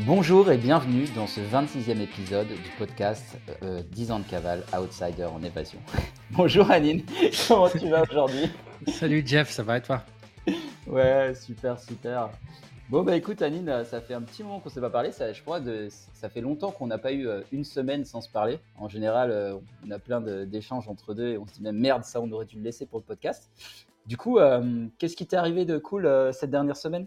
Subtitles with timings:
[0.00, 5.24] Bonjour et bienvenue dans ce 26e épisode du podcast euh, 10 ans de cavale, Outsider
[5.24, 5.78] en évasion.
[6.32, 7.02] Bonjour Anine,
[7.48, 8.50] comment tu vas aujourd'hui?
[8.88, 10.02] Salut Jeff, ça va et toi?
[10.86, 12.28] Ouais, super, super.
[12.90, 15.32] Bon bah écoute Anine, ça fait un petit moment qu'on ne s'est pas parlé, ça,
[15.32, 18.28] je crois que ça fait longtemps qu'on n'a pas eu euh, une semaine sans se
[18.28, 18.60] parler.
[18.76, 22.04] En général, euh, on a plein d'échanges entre deux et on se dit même merde,
[22.04, 23.50] ça on aurait dû le laisser pour le podcast.
[24.06, 27.06] Du coup, euh, qu'est-ce qui t'est arrivé de cool cette dernière semaine?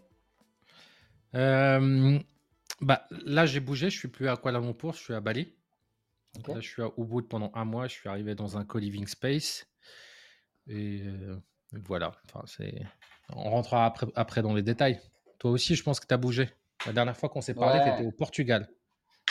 [2.81, 5.53] Bah, là, j'ai bougé, je suis plus à Kuala Lumpur, je suis à Bali.
[6.47, 9.65] Là, je suis à Ubud pendant un mois, je suis arrivé dans un co-living space.
[10.67, 11.03] Et
[11.73, 12.85] voilà, enfin, c'est...
[13.35, 14.99] on rentrera après, après dans les détails.
[15.39, 16.49] Toi aussi, je pense que tu as bougé.
[16.85, 18.69] La dernière fois qu'on s'est parlé, tu étais au Portugal.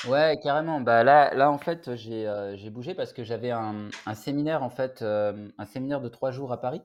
[0.06, 0.80] Ouais, carrément.
[0.80, 4.70] Bah là, là en fait, j'ai, j'ai bougé parce que j'avais un, un séminaire en
[4.70, 6.82] fait, un séminaire de trois jours à Paris.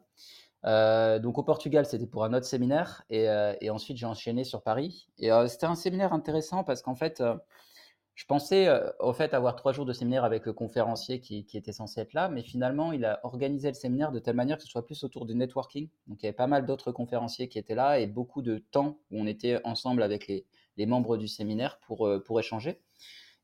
[0.65, 4.61] Euh, donc au Portugal, c'était pour un autre séminaire et, euh, ensuite j'ai enchaîné sur
[4.61, 5.07] Paris.
[5.19, 7.21] Et euh, c'était un séminaire intéressant parce qu'en fait,
[8.15, 12.01] je pensais au fait avoir trois jours de séminaire avec le conférencier qui, était censé
[12.01, 14.85] être là, mais finalement il a organisé le séminaire de telle manière que ce soit
[14.85, 15.89] plus autour du networking.
[16.07, 18.99] Donc il y avait pas mal d'autres conférenciers qui étaient là et beaucoup de temps
[19.11, 20.45] où on était ensemble avec les,
[20.85, 22.79] membres du séminaire pour, pour échanger.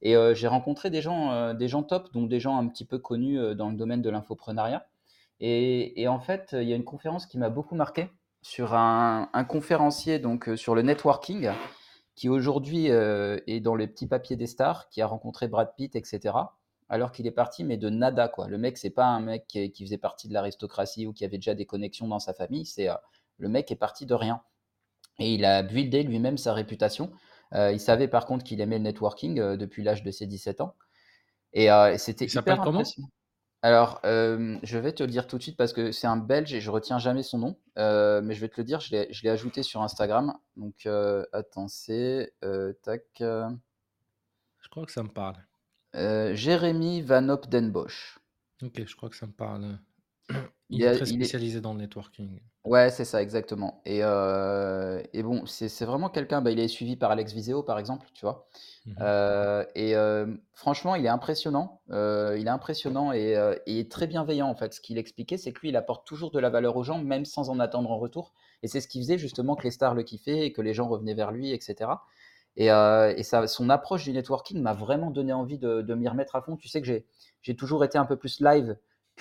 [0.02, 3.56] Et j'ai rencontré des gens, des gens top, donc des gens un petit peu connus
[3.56, 4.88] dans le domaine de l'infoprenariat.
[5.42, 8.10] Et, en fait, il y a une conférence qui m'a beaucoup marqué
[8.42, 11.52] sur un, conférencier donc euh, sur le networking
[12.16, 15.96] qui aujourd'hui euh, est dans les petits papiers des stars, qui a rencontré Brad Pitt,
[15.96, 16.36] etc.
[16.90, 18.48] Alors qu'il est parti, mais de nada quoi.
[18.48, 21.54] Le mec, c'est pas un mec qui, faisait partie de l'aristocratie ou qui avait déjà
[21.54, 22.66] des connexions dans sa famille.
[22.66, 22.96] C'est euh,
[23.38, 24.42] le mec est parti de rien
[25.20, 27.12] et il a buildé lui-même sa réputation.
[27.54, 30.76] il savait par contre qu'il aimait le networking depuis l'âge de ses 17 ans.
[31.54, 32.84] Et c'était hyper comment?
[33.62, 36.54] Alors, euh, je vais te le dire tout de suite parce que c'est un Belge
[36.54, 37.60] et je retiens jamais son nom.
[37.78, 40.34] Euh, mais je vais te le dire, je l'ai ajouté sur Instagram.
[40.56, 42.34] Donc, euh, attends, c'est
[42.84, 43.04] tac.
[43.20, 45.38] Je crois que ça me parle.
[46.36, 48.20] Jérémy Van Opdenbosch.
[48.62, 49.80] Ok, je crois que ça me parle.
[50.70, 52.40] Il, est très spécialisé dans le networking.
[52.66, 53.82] Ouais, c'est ça, exactement.
[53.86, 57.80] Et, euh, et bon, c'est vraiment quelqu'un, bah, il est suivi par Alex Viseo, par
[57.80, 58.48] exemple, tu vois.
[58.86, 61.82] Mmh euh, et euh, franchement, il est impressionnant.
[61.90, 64.74] il est impressionnant et, et, très bienveillant, en fait.
[64.74, 67.24] Ce qu'il expliquait, c'est que lui, il apporte toujours de la valeur aux gens, même
[67.26, 68.34] sans en attendre en retour.
[68.62, 70.90] Et c'est ce qui faisait justement que les stars le kiffaient et que les gens
[70.90, 71.92] revenaient vers lui, etc.
[72.58, 76.36] Et, et ça, son approche du networking m'a vraiment donné envie de, de m'y remettre
[76.36, 76.58] à fond.
[76.58, 76.88] Tu sais que
[77.42, 78.76] j'ai toujours été un peu plus live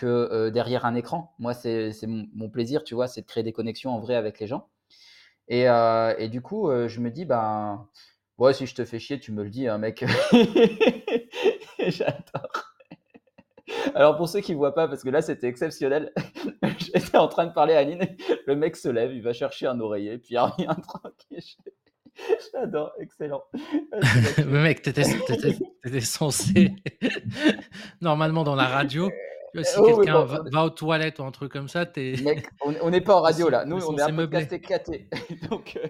[0.06, 1.34] euh, derrière un écran.
[1.38, 4.46] Moi, c'est mon, plaisir, tu vois, c'est de créer des connexions en vrai avec les
[4.46, 4.68] gens.
[5.48, 7.88] Et, euh, du coup, euh, je me dis, ben,
[8.38, 10.04] ouais, si je te fais chier, tu me le dis, hein, mec.
[11.78, 12.74] J'adore.
[13.94, 16.12] Alors, pour ceux qui ne voient pas, parce que là, c'était exceptionnel,
[16.78, 18.06] j'étais en train de parler à Aline,
[18.46, 21.42] le mec se lève, il va chercher un oreiller, puis il revient tranquille.
[22.52, 23.42] J'adore, excellent.
[24.38, 25.02] Le mec, t'étais,
[25.84, 26.74] étais censé,
[28.00, 29.10] normalement dans la radio,
[29.62, 32.14] si oh, quelqu'un va, aux toilettes ou un truc comme ça, t'es.
[32.22, 33.64] Mec, on n'est pas en radio là.
[33.64, 35.08] Nous, on est un podcast éclaté.
[35.50, 35.88] donc, euh,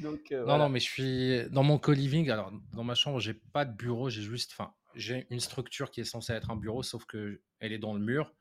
[0.00, 2.30] donc euh, non, non, mais je suis dans mon co-living.
[2.30, 4.08] Alors, dans ma chambre, j'ai pas de bureau.
[4.08, 7.72] J'ai juste, enfin, j'ai une structure qui est censée être un bureau, sauf que elle
[7.72, 8.32] est dans le mur.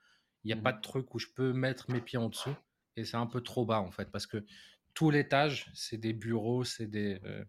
[0.44, 2.56] Il n'y a mmh pas de truc où je peux mettre mes pieds en dessous.
[2.98, 4.46] Et c'est un peu trop bas en fait, parce que
[4.94, 7.44] tout l'étage, c'est des bureaux, c'est des, euh,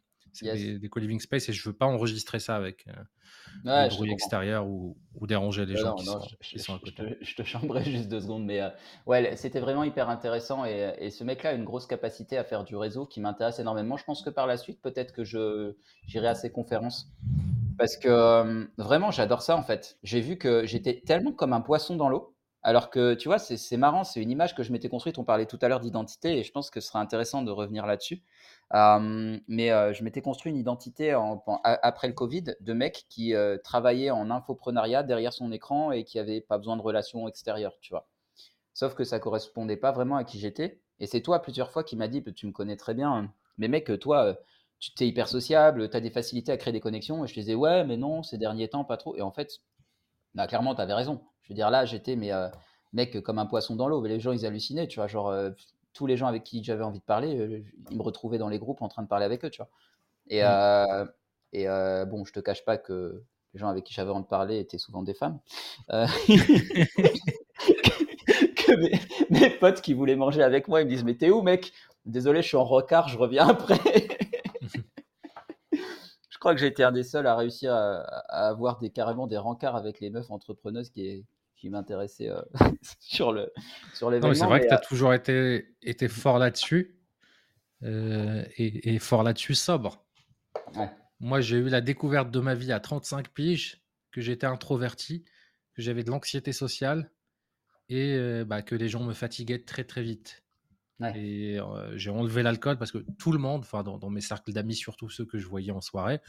[0.44, 4.96] des, co-living space et je veux pas enregistrer ça avec euh, des bruits extérieurs ou,
[5.22, 7.16] déranger les gens qui, sont, à côté.
[7.20, 8.68] Je, te chambrais juste deux secondes, mais euh,
[9.06, 12.64] ouais, c'était vraiment hyper intéressant et, et ce mec-là a une grosse capacité à faire
[12.64, 13.96] du réseau qui m'intéresse énormément.
[13.96, 15.74] Je pense que par la suite, peut-être que je
[16.06, 17.10] j'irai à ses conférences
[17.78, 19.98] parce que euh, vraiment, j'adore ça en fait.
[20.02, 22.32] J'ai vu que j'étais tellement comme un poisson dans l'eau.
[22.62, 25.18] Alors que tu vois, c'est marrant, c'est une image que je m'étais construite.
[25.18, 27.86] On parlait tout à l'heure d'identité et je pense que ce serait intéressant de revenir
[27.86, 28.22] là-dessus
[28.72, 31.12] mais je m'étais construit une identité
[31.62, 33.34] après le Covid de mec qui
[33.64, 37.92] travaillait en infoprenariat derrière son écran et qui avait pas besoin de relations extérieures, tu
[37.92, 38.08] vois.
[38.74, 40.80] Sauf que ça correspondait pas vraiment à qui j'étais.
[40.98, 43.68] Et c'est toi plusieurs fois qui m'a dit, tu me connais très bien, hein, mais
[43.68, 44.36] mec, toi,
[44.78, 47.24] tu t'es hyper sociable, tu as des facilités à créer des connexions.
[47.24, 49.16] Et je te disais, ouais, mais non, ces derniers temps, pas trop.
[49.16, 49.60] Et en fait,
[50.34, 51.22] bah, clairement, tu avais raison.
[51.42, 52.30] Je veux dire, là, j'étais, mais
[52.92, 54.02] mec, comme un poisson dans l'eau.
[54.02, 55.06] Mais les gens, ils hallucinaient, tu vois.
[55.06, 55.34] Genre,
[55.96, 58.58] tous les gens avec qui j'avais envie de parler, euh, ils me retrouvaient dans les
[58.58, 59.70] groupes en train de parler avec eux, tu vois.
[60.28, 60.46] Et, mmh.
[60.46, 61.06] euh,
[61.52, 63.22] et euh, bon, je te cache pas que
[63.54, 65.38] les gens avec qui j'avais envie de parler étaient souvent des femmes.
[65.88, 66.06] que
[69.30, 71.72] mes, potes qui voulaient manger avec moi, ils me disent Mais t'es où, mec?
[72.04, 73.80] Désolé, je suis en recart, je reviens après.
[75.72, 79.38] je crois que j'ai été un des seuls à réussir à, avoir des, carrément des
[79.38, 81.24] rencarts avec les meufs entrepreneuses qui
[81.56, 82.40] qui m'intéressait euh,
[83.00, 83.52] sur le
[83.94, 84.34] sur l'événement.
[84.34, 86.98] C'est vrai que tu as euh, toujours été, été fort là-dessus
[87.82, 90.04] euh, et, fort là-dessus sobre.
[90.74, 90.90] Ouais.
[91.20, 93.82] Moi, j'ai eu la découverte de ma vie à 35 piges,
[94.12, 95.24] que j'étais introverti,
[95.74, 97.10] que j'avais de l'anxiété sociale
[97.88, 100.42] et bah, que les gens me fatiguaient très, très vite.
[101.14, 101.58] Et
[101.94, 105.24] j'ai enlevé l'alcool parce que tout le monde, enfin dans, mes cercles d'amis, surtout ceux
[105.24, 106.20] que je voyais en soirée,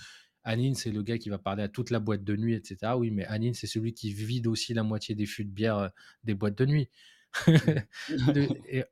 [0.48, 2.94] Anine, c'est le gars qui va parler à toute la boîte de nuit, etc.
[2.96, 5.92] Oui, mais Anine, c'est celui qui vide aussi la moitié des fûts de bière
[6.24, 6.90] des boîtes de nuit.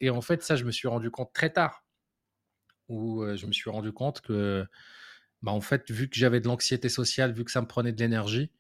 [0.02, 1.86] Et, en fait, ça, je me suis rendu compte très tard,
[2.90, 4.66] où je me suis rendu compte que,
[5.42, 8.02] bah, en fait, vu que j'avais de l'anxiété sociale, vu que ça me prenait de
[8.02, 8.52] l'énergie,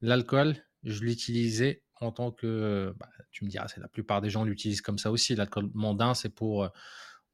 [0.00, 0.54] l'alcool,
[0.84, 4.82] je l'utilisais en tant que, bah, tu me diras, c'est la plupart des gens l'utilisent
[4.82, 5.34] comme ça aussi.
[5.34, 6.70] L'alcool mondain, c'est pour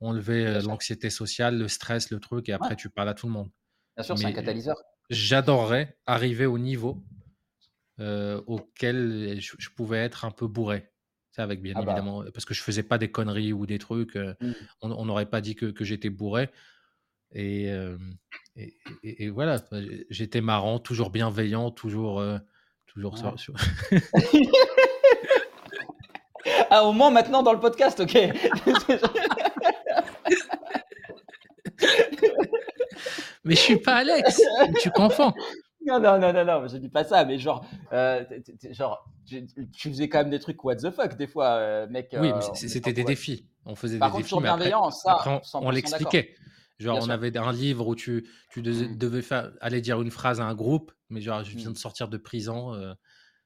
[0.01, 3.51] enlever l'anxiété sociale, le stress, le truc, et après tu parles à tout le monde.
[3.97, 4.77] Bien sûr, c'est un catalyseur.
[5.11, 7.03] J'adorerais arriver au niveau
[7.99, 10.89] auquel je, pouvais être un peu bourré.
[11.33, 11.93] C'est avec bien ah bah.
[11.93, 14.15] évidemment, parce que je faisais pas des conneries ou des trucs.
[14.15, 14.55] Mmh.
[14.81, 16.49] On n'aurait pas dit que, j'étais bourré.
[17.33, 17.71] Et,
[19.03, 19.63] et, voilà,
[20.09, 22.25] j'étais marrant, toujours bienveillant, toujours,
[22.87, 23.55] toujours sur,
[26.71, 28.17] ah, au moins maintenant dans le podcast, ok.
[33.45, 34.41] mais je suis pas Alex,
[34.81, 35.33] tu confonds.
[35.87, 38.23] Non, non, non, non, non, je dis pas ça, mais genre, euh,
[38.71, 42.15] genre tu, faisais quand même des trucs what the fuck des fois, euh, mec.
[42.21, 43.47] Oui, euh, c'était des défis.
[43.65, 44.35] On faisait des défis.
[44.43, 46.35] mais après, ça, on, l'expliquait.
[46.79, 48.97] Genre, on avait un livre où tu, tu mmh.
[48.97, 51.75] devais, faire, aller dire une phrase à un groupe, mais genre, je viens mmh.
[51.75, 52.75] de sortir de prison.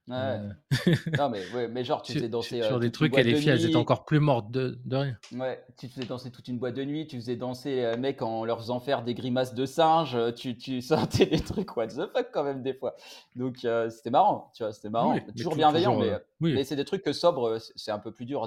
[0.06, 0.16] Ouais.
[0.16, 0.50] Euh.
[1.18, 2.62] non, mais, ouais, mais genre, tu faisais danser.
[2.62, 5.18] Sur euh, des trucs et les filles, elles étaient encore plus mortes de, de, rien.
[5.32, 8.44] Ouais, tu faisais danser toute une boîte de nuit, tu faisais danser les mecs en
[8.44, 12.28] leur faisant faire des grimaces de singe, tu, tu sortais des trucs what the fuck
[12.32, 12.96] quand même des fois.
[13.34, 15.18] Donc, euh, c'était marrant, tu vois, c'était marrant.
[15.34, 18.46] toujours bienveillant, mais, mais c'est des trucs que sobre, c'est un peu plus dur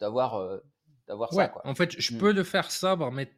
[0.00, 0.60] d'avoir
[1.08, 1.48] d'avoir ça.
[1.48, 1.62] Quoi.
[1.64, 2.18] En fait, je mmh.
[2.18, 3.32] peux le faire sobre, mais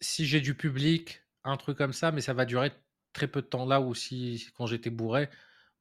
[0.00, 2.70] si j'ai du public, un truc comme ça, mais ça va durer
[3.12, 5.28] très peu de temps là ou si quand j'étais bourré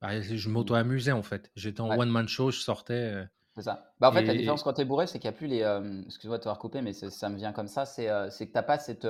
[0.01, 0.51] bah, je mmh.
[0.51, 1.51] m'auto-amusais en fait.
[1.55, 2.93] J'étais en one-man show, je sortais.
[2.93, 3.25] Euh,
[3.55, 3.93] c'est ça.
[3.99, 6.03] Bah, en fait, la différence quand tu es bourré, c'est qu'il n'y a plus les.
[6.05, 7.85] Excuse-moi de te recoupé, mais ça me vient comme ça.
[7.85, 9.07] C'est que tu n'as pas cette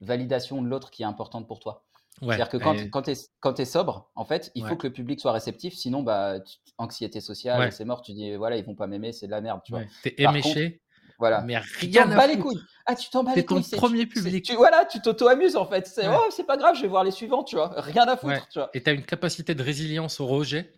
[0.00, 1.84] validation de l'autre qui est importante pour toi.
[2.20, 5.32] C'est-à-dire que quand, quand tu es, sobre, en fait, il faut que le public soit
[5.32, 6.38] réceptif, sinon, bah,
[6.78, 8.02] anxiété sociale, c'est mort.
[8.02, 9.60] Tu dis, voilà, ils vont pas m'aimer, c'est de la merde.
[9.64, 9.82] Tu vois.
[10.02, 10.82] T'es éméché.
[11.18, 11.40] Voilà.
[11.42, 12.60] Mais rien à les couilles.
[12.84, 13.62] Ah, tu t'en bats les couilles.
[13.62, 14.44] C'est ton premier public.
[14.44, 15.86] Tu, voilà, tu t'auto-amuses en fait.
[15.86, 17.72] C'est oh, c'est pas grave, je vais voir les suivants, tu vois.
[17.80, 18.70] Rien à foutre, tu vois.
[18.74, 20.72] Et tu as une capacité de résilience au rejet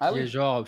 [0.00, 0.20] ah, qui oui.
[0.22, 0.64] est genre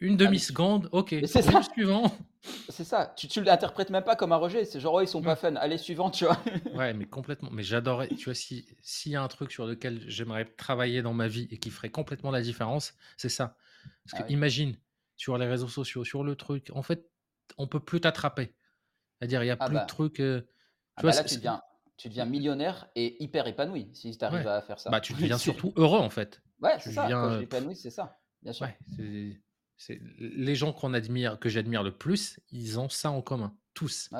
[0.00, 1.14] une ah, demi-seconde, ok.
[1.26, 1.62] C'est ça.
[1.62, 2.10] suivant.
[2.70, 3.12] C'est ça.
[3.16, 4.64] Tu, tu l'interprètes même pas comme un rejet.
[4.64, 5.56] C'est genre, oh, ils sont pas fun.
[5.56, 6.38] Allez, suivant, tu vois.
[6.74, 7.50] ouais, mais complètement.
[7.52, 8.64] Mais j'adorerais, tu vois, s'il
[9.12, 12.30] y a un truc sur lequel j'aimerais travailler dans ma vie et qui ferait complètement
[12.30, 13.56] la différence, c'est ça.
[14.04, 14.74] Parce ah que imagine,
[15.16, 17.10] sur les réseaux sociaux, sur le truc, en fait,
[17.58, 18.54] on peut plus t'attraper.
[19.18, 19.86] C'est-à-dire, il n'y a ah plus de bah.
[19.86, 20.14] trucs.
[20.14, 21.62] tu ah vois, bah là, tu deviens,
[21.96, 24.90] tu deviens millionnaire et hyper épanoui si tu arrives à faire ça.
[24.90, 26.42] Bah, tu deviens surtout heureux, en fait.
[26.60, 27.06] Ouais, c'est ça.
[27.10, 28.18] Quand je épanoui, c'est ça.
[28.42, 28.68] Bien sûr.
[29.76, 34.10] c'est les gens qu'on admire, que j'admire le plus, ils ont ça en commun, tous.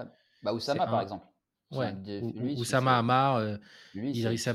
[0.42, 1.26] Bah, Oussama, par exemple.
[1.70, 1.92] Ouais.
[1.92, 3.56] Lui, Oussama Hamar, euh,
[3.94, 4.48] Idriss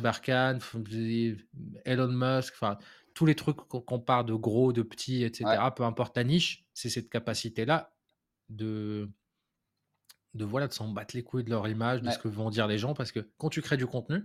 [1.86, 2.78] Elon Musk, enfin
[3.14, 5.46] tous les trucs qu'on parle de gros, de petits, etc.
[5.76, 7.95] Peu importe la niche, c'est cette capacité-là
[8.50, 9.10] de
[10.34, 12.68] de voilà de s'en battre les couilles de leur image, de ce que vont dire
[12.68, 14.22] les gens, parce que quand tu crées du contenu,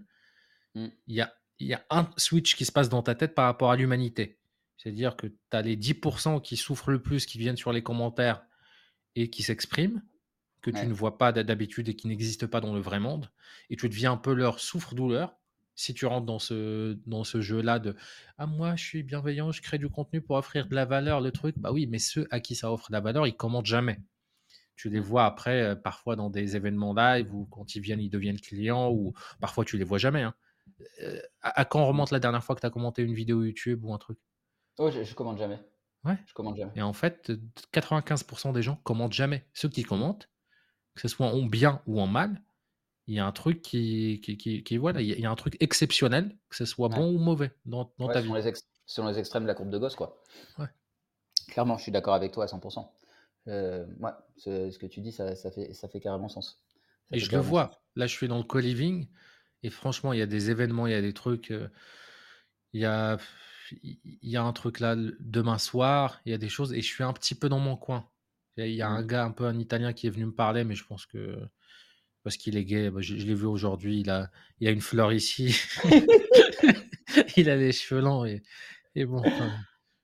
[0.75, 0.87] mmh.
[1.07, 3.71] il y, a, y a un switch qui se passe dans ta tête par rapport
[3.71, 4.41] à l'humanité.
[4.77, 8.43] C'est-à-dire que tu as les 10% qui souffrent le plus, qui viennent sur les commentaires
[9.15, 10.03] et qui s'expriment,
[10.63, 13.31] que tu ne vois pas d'habitude et qui n'existent pas dans le vrai monde,
[13.71, 15.40] et tu deviens un peu leur souffre-douleur
[15.81, 17.97] si tu rentres dans ce, dans ce jeu-là de
[18.37, 21.33] Ah, moi, je suis bienveillant, je crée du contenu pour offrir de la valeur, le
[21.33, 21.57] truc.
[21.59, 23.99] Bah oui, mais ceux à qui ça offre de la valeur, ils commentent jamais.
[24.77, 28.41] Tu les vois après, parfois dans des événements live ou quand ils viennent, ils deviennent
[28.41, 30.23] clients ou parfois tu les vois jamais.
[30.23, 30.35] Hein.
[31.41, 33.99] à, quand remonte la dernière fois que tu as commenté une vidéo YouTube ou un
[33.99, 34.19] truc?
[34.79, 35.61] Oh, je, je commande jamais.
[36.05, 36.17] Ouais.
[36.27, 36.73] Je commande jamais.
[36.77, 37.33] Et en fait,
[37.73, 39.47] 95% des gens commentent jamais.
[39.55, 40.31] Ceux qui commentent,
[40.95, 42.43] que ce soit en bien ou en mal,
[43.11, 46.39] il y a un truc qui, qui, qui, voilà, il y a un truc exceptionnel,
[46.49, 48.33] que ce soit bon ou mauvais dans, dans ta vie.
[48.33, 48.53] Les
[48.87, 50.23] selon les extrêmes de la courbe de gosse, quoi.
[50.61, 50.69] Ouais.
[51.49, 52.89] Clairement, je suis d'accord avec toi à 100%.
[53.49, 56.63] Euh, ouais, ce, que tu dis, ça, ça, fait, ça fait carrément sens.
[57.11, 57.83] et je le vois.
[57.97, 59.09] Là, je suis dans le co-living
[59.65, 61.51] et franchement, il y a des événements, il y a des trucs.
[61.51, 61.69] Euh,
[62.73, 63.19] il y a,
[63.83, 66.87] il y a un truc là demain soir, il y a des choses et je
[66.87, 68.09] suis un petit peu dans mon coin.
[68.57, 69.07] Il y a, un mmh.
[69.09, 71.37] gars, un peu un Italien, qui est venu me parler, mais je pense que
[72.23, 74.01] parce qu'il est gay, bah, je, l'ai vu aujourd'hui.
[74.01, 75.57] Il a, il a une fleur ici.
[77.37, 78.43] il a les cheveux longs et,
[78.95, 79.23] et bon,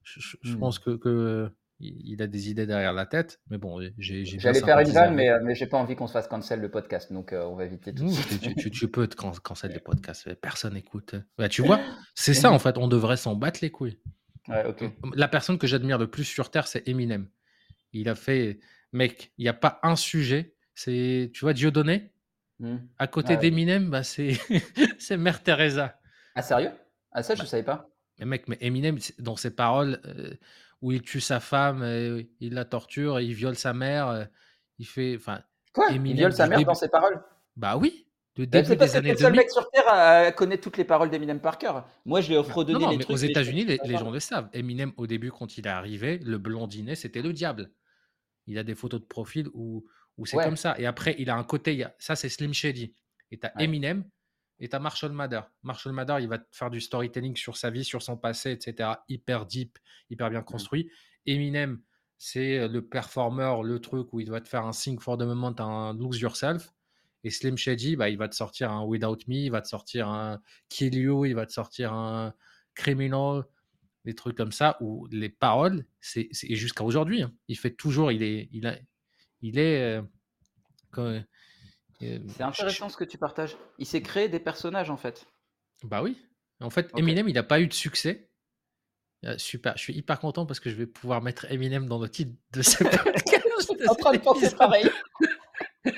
[0.02, 0.58] je, je, mmh.
[0.58, 3.40] pense que, que il, a des idées derrière la tête.
[3.50, 4.24] Mais bon, j'ai.
[4.24, 7.12] J'allais faire une vanne, mais, mais j'ai pas envie qu'on se fasse cancel le podcast,
[7.12, 8.10] donc on va éviter tout.
[8.72, 11.16] tu, peux te cancel le podcast, personne n'écoute.
[11.36, 11.80] Bah, tu vois,
[12.14, 13.98] c'est ça en fait, on devrait s'en battre les couilles.
[15.14, 17.28] La personne que j'admire le plus sur Terre, c'est Eminem.
[17.92, 18.60] Il a fait,
[18.92, 20.55] mec, il n'y a pas un sujet.
[20.76, 22.12] C'est, tu vois, Dieudonné.
[22.60, 22.76] Mmh.
[22.98, 24.38] À côté d'Eminem, bah, c'est,
[24.98, 25.98] c'est Mère Teresa.
[26.34, 26.70] Ah, sérieux?
[27.12, 27.88] Ah, ça, je ne bah, savais pas.
[28.18, 30.34] Mais mec, mais Eminem, dans ses paroles, euh,
[30.82, 34.24] où il tue sa femme, euh, il la torture, il viole sa mère, euh,
[34.78, 35.16] il fait.
[35.16, 35.40] Enfin,
[35.72, 35.88] Quoi?
[35.90, 37.22] Il viole sa mère dans ses paroles?
[37.56, 38.06] Bah oui.
[38.36, 39.12] Le bah, début des années 2000.
[39.12, 41.88] Le seul mec sur Terre à connaître toutes les paroles d'Eminem par cœur.
[42.04, 44.50] Moi, je lui ai fredonné non, non, mais Aux États-Unis, les, les, gens le savent.
[44.52, 47.70] Eminem, au début, quand il est arrivé, le blondinet, c'était le diable.
[48.46, 49.86] Il a des photos de profil où,
[50.18, 50.78] où c'est comme ça.
[50.78, 51.84] Et après, il a un côté.
[51.98, 52.94] Ça, c'est Slim Shady.
[53.30, 54.04] Et tu as Eminem
[54.58, 55.42] et tu as Marshall Mader.
[55.62, 58.90] Marshall Mader, il va faire du storytelling sur sa vie, sur son passé, etc.
[59.08, 59.78] Hyper deep,
[60.10, 60.44] hyper bien mmh.
[60.44, 60.90] construit.
[61.26, 61.80] Eminem,
[62.18, 65.54] c'est le performeur, le truc où il va te faire un Sing for the Moment,
[65.60, 66.72] un Lose Yourself.
[67.24, 70.08] Et Slim Shady, bah, il va te sortir un Without Me, il va te sortir
[70.08, 72.32] un Kill You, il va te sortir un
[72.74, 73.44] Criminal,
[74.04, 77.22] des trucs comme ça, où les paroles, c'est jusqu'à aujourd'hui.
[77.22, 77.32] Hein.
[77.48, 78.48] Il fait toujours, il est.
[78.52, 78.76] Il, a,
[79.46, 80.02] il est euh,
[80.98, 81.20] euh,
[82.00, 83.56] c'est intéressant ce que tu partages.
[83.78, 85.26] Il s'est créé des personnages en fait.
[85.84, 86.18] Bah oui.
[86.60, 88.30] En fait, Eminem, il n'a pas eu de succès.
[89.24, 92.08] Euh, super, je suis hyper content parce que je vais pouvoir mettre Eminem dans le
[92.08, 93.72] titre de ce podcast.
[93.88, 94.88] en train de penser pareil.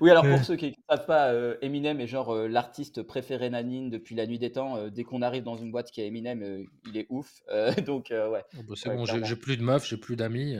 [0.00, 3.50] oui, alors pour ceux qui ne savent pas, euh, Eminem est genre euh, l'artiste préféré
[3.50, 4.88] Nanine depuis la nuit des temps.
[4.88, 7.42] dès qu'on arrive dans une boîte qui a Eminem, il est ouf.
[7.86, 8.44] donc, ouais.
[8.58, 10.56] Oh, bah, c'est bon, j'ai plus de meufs, j'ai plus d'amis.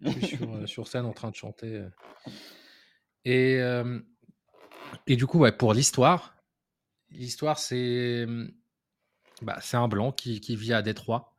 [0.00, 1.84] Je suis sur, sur, scène en train de chanter.
[3.24, 3.60] Et,
[5.06, 6.36] et du coup, pour l'histoire,
[7.10, 8.26] l'histoire, c'est
[9.42, 11.34] bah, un blanc qui, vit à Détroit,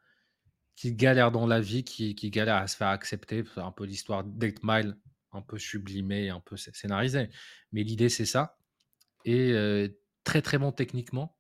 [0.75, 3.43] qui galère dans la vie, qui, galère à se faire accepter.
[3.53, 4.97] C'est un peu l'histoire d'Eight Mile,
[5.31, 7.29] un peu sublimée, un peu scénarisée.
[7.71, 8.57] Mais l'idée, c'est ça.
[9.25, 9.53] Et
[10.23, 11.37] très, très bon techniquement,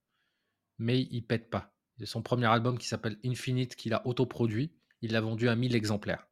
[0.77, 1.73] mais il pète pas.
[2.05, 6.28] Son premier album qui s'appelle Infinite, qu'il a autoproduit, il l'a vendu à 1000 exemplaires.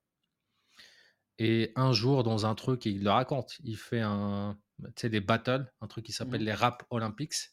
[1.40, 4.58] Et un jour, dans un truc, il le raconte, il fait un,
[5.04, 6.46] des battles, un truc qui s'appelle mmh.
[6.46, 7.52] les Rap Olympics.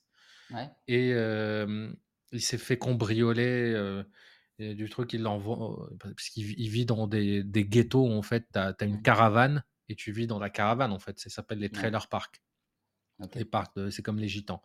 [0.88, 4.03] Et il s'est fait cambrioler
[4.59, 8.59] du truc, il l'envoie, parce qu'il vit dans des, des, ghettos où en fait, tu
[8.59, 9.03] as, une mmh.
[9.03, 11.19] caravane et tu vis dans la caravane en fait.
[11.19, 12.41] Ça s'appelle les trailer parks.
[13.35, 14.62] Les parcs, c'est comme les gitans.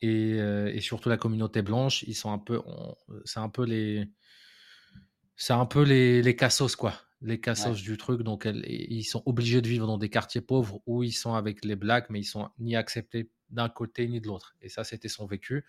[0.00, 2.62] Et, et, surtout la communauté blanche, ils sont un peu,
[3.24, 4.08] c'est un peu les,
[5.34, 8.22] c'est un peu les, les cassos quoi les cassos du truc.
[8.22, 11.76] Donc, ils sont obligés de vivre dans des quartiers pauvres où ils sont avec les
[11.76, 14.54] blacks, mais ils sont ni acceptés d'un côté ni de l'autre.
[14.60, 15.64] Et ça, c'était son vécu.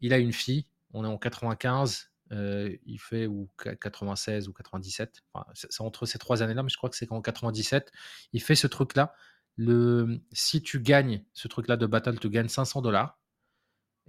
[0.00, 0.66] Il a une fille.
[0.92, 2.10] On est en 95.
[2.32, 5.22] Euh, il fait ou 96 ou 97.
[5.54, 7.90] c'est entre ces trois années-là, mais je crois que c'est qu'en 97.
[8.32, 9.14] Il fait ce truc-là.
[9.56, 13.18] Le, si tu gagnes ce truc-là de battle, tu gagnes 500 dollars.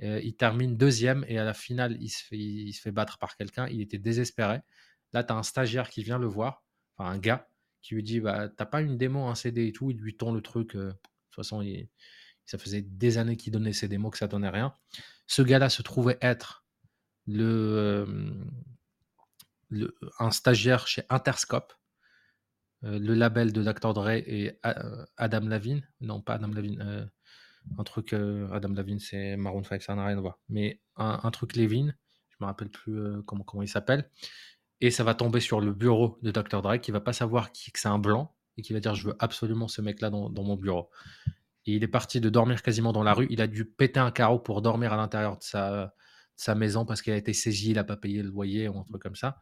[0.03, 3.17] Euh, il termine deuxième et à la finale, il se fait, il se fait battre
[3.17, 3.67] par quelqu'un.
[3.67, 4.61] Il était désespéré.
[5.13, 6.63] Là, tu as un stagiaire qui vient le voir
[7.07, 7.47] un gars
[7.81, 10.31] qui lui dit bah t'as pas une démo, un CD et tout, il lui tend
[10.31, 10.75] le truc.
[10.75, 11.89] Euh, de toute façon, il,
[12.45, 14.75] ça faisait des années qu'il donnait ses démos que ça donnait rien.
[15.27, 16.65] Ce gars-là se trouvait être
[17.27, 18.05] le,
[19.71, 19.87] euh,
[20.19, 21.73] un stagiaire chez Interscope,
[22.83, 23.93] euh, le label de Dr.
[23.93, 24.59] Dre et
[25.17, 25.87] Adam Lavine.
[26.01, 27.09] Non, pas Adam Lavine.
[27.77, 30.39] un truc, Adam Lavine, c'est Maroon 5, ça n'a rien à voir.
[30.49, 31.95] Mais un, un truc Levine,
[32.29, 34.09] je me rappelle plus comment, comment il s'appelle
[34.81, 36.61] et ça va tomber sur le bureau de Dr.
[36.61, 39.09] Dre qui va pas savoir qui, que c'est un blanc et qui va dire je
[39.09, 40.89] veux absolument ce mec-là dans, mon bureau.
[41.67, 43.27] Et il est parti de dormir quasiment dans la rue.
[43.29, 45.93] Il a dû péter un carreau pour dormir à l'intérieur de sa,
[46.35, 48.83] sa maison parce qu'il a été saisi, il n'a pas payé le loyer ou un
[48.83, 49.39] truc comme ça.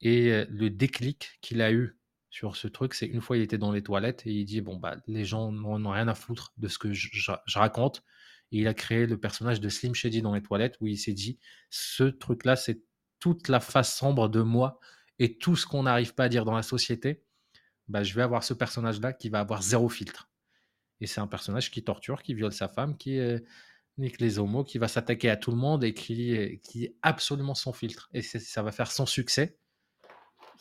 [0.00, 1.98] Et euh, le déclic qu'il a eu
[2.30, 4.76] sur ce truc, c'est une fois il était dans les toilettes et il dit bon
[4.76, 8.04] bah les gens n'ont rien à foutre de ce que je, je, raconte.
[8.52, 11.12] Et il a créé le personnage de Slim Shady dans les toilettes où il s'est
[11.12, 12.82] dit ce truc là c'est
[13.20, 14.80] toute la face sombre de moi
[15.18, 17.22] et tout ce qu'on n'arrive pas à dire dans la société,
[17.88, 20.30] bah, je vais avoir ce personnage-là qui va avoir zéro filtre.
[21.00, 23.38] Et c'est un personnage qui torture, qui viole sa femme, qui euh,
[23.98, 27.54] nique les homos, qui va s'attaquer à tout le monde et qui, qui est absolument
[27.54, 28.08] sans filtre.
[28.12, 29.58] Et ça va faire son succès.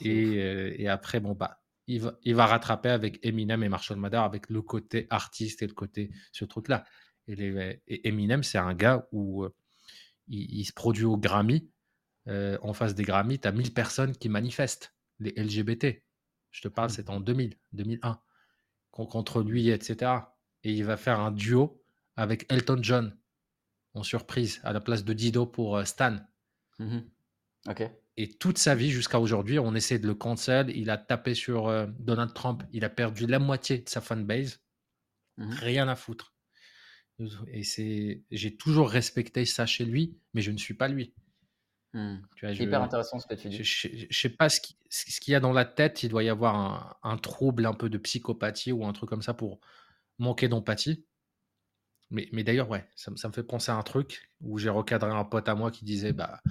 [0.05, 4.23] Euh, et, après, bon, bah, il va, il va rattraper avec Eminem et Marshall Mathers
[4.23, 6.85] avec le côté artiste et le côté ce truc-là.
[7.27, 9.53] Et, Eminem, c'est un gars où euh,
[10.27, 11.69] il, se produit au Grammy
[12.27, 16.03] euh, en face des Grammy, tu as 1000 personnes qui manifestent, les LGBT.
[16.51, 16.93] Je te parle, mmh.
[16.93, 18.19] c'est en 2000, 2001,
[18.91, 20.11] contre lui, etc.
[20.63, 21.83] Et il va faire un duo
[22.15, 23.17] avec Elton John,
[23.93, 26.17] en surprise, à la place de Dido pour euh, Stan.
[26.79, 26.99] Mmh
[27.67, 27.83] ok.
[28.17, 30.69] Et toute sa vie jusqu'à aujourd'hui, on essaie de le cancel.
[30.75, 32.63] Il a tapé sur euh, Donald Trump.
[32.73, 34.61] Il a perdu la moitié de sa fanbase.
[35.38, 36.35] Mmh Rien à foutre.
[37.47, 41.13] Et c'est, j'ai toujours respecté ça chez lui, mais je ne suis pas lui.
[41.93, 42.17] Mmh.
[42.39, 43.63] C'est hyper intéressant ce que tu dis.
[43.63, 46.03] Je ne sais pas ce, qu'il y a dans la tête.
[46.03, 49.34] Il doit y avoir un, trouble un peu de psychopathie ou un truc comme ça
[49.34, 49.60] pour
[50.19, 51.05] manquer d'empathie.
[52.12, 55.24] Mais, mais d'ailleurs, ouais, ça, me fait penser à un truc où j'ai recadré un
[55.24, 56.41] pote à moi qui disait bah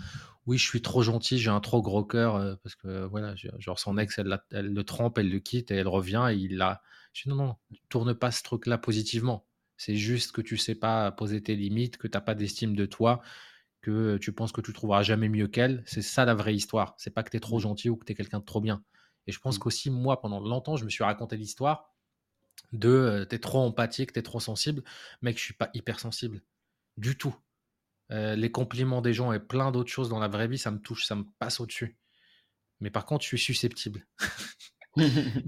[0.47, 3.79] oui, je suis trop gentil, j'ai un trop gros cœur euh, parce que voilà, genre
[3.79, 6.81] son ex, elle, le trempe, elle le quitte et elle revient et il l'a.
[7.13, 7.57] Je dis non, non,
[7.89, 9.47] tourne pas ce truc-là positivement.
[9.77, 12.87] C'est juste que tu sais pas poser tes limites, que tu n'as pas d'estime de
[12.87, 13.21] toi,
[13.89, 15.83] que tu penses que tu trouveras jamais mieux qu'elle.
[15.87, 16.95] C'est ça la vraie histoire.
[16.99, 17.63] C'est pas que tu es trop mmh.
[17.63, 18.85] gentil ou que tu es quelqu'un de trop bien.
[19.27, 19.61] Et je pense mmh.
[19.61, 21.95] qu'aussi, moi, pendant longtemps, je me suis raconté l'histoire
[22.73, 24.83] de tu es trop empathique, tu es trop sensible.
[25.23, 26.43] Mec, je suis pas hypersensible.
[26.99, 27.35] Du tout.
[28.11, 31.07] les compliments des gens et plein d'autres choses dans la vraie vie, ça me touche,
[31.07, 31.97] ça me passe au-dessus.
[32.81, 34.07] Mais par contre, je suis susceptible.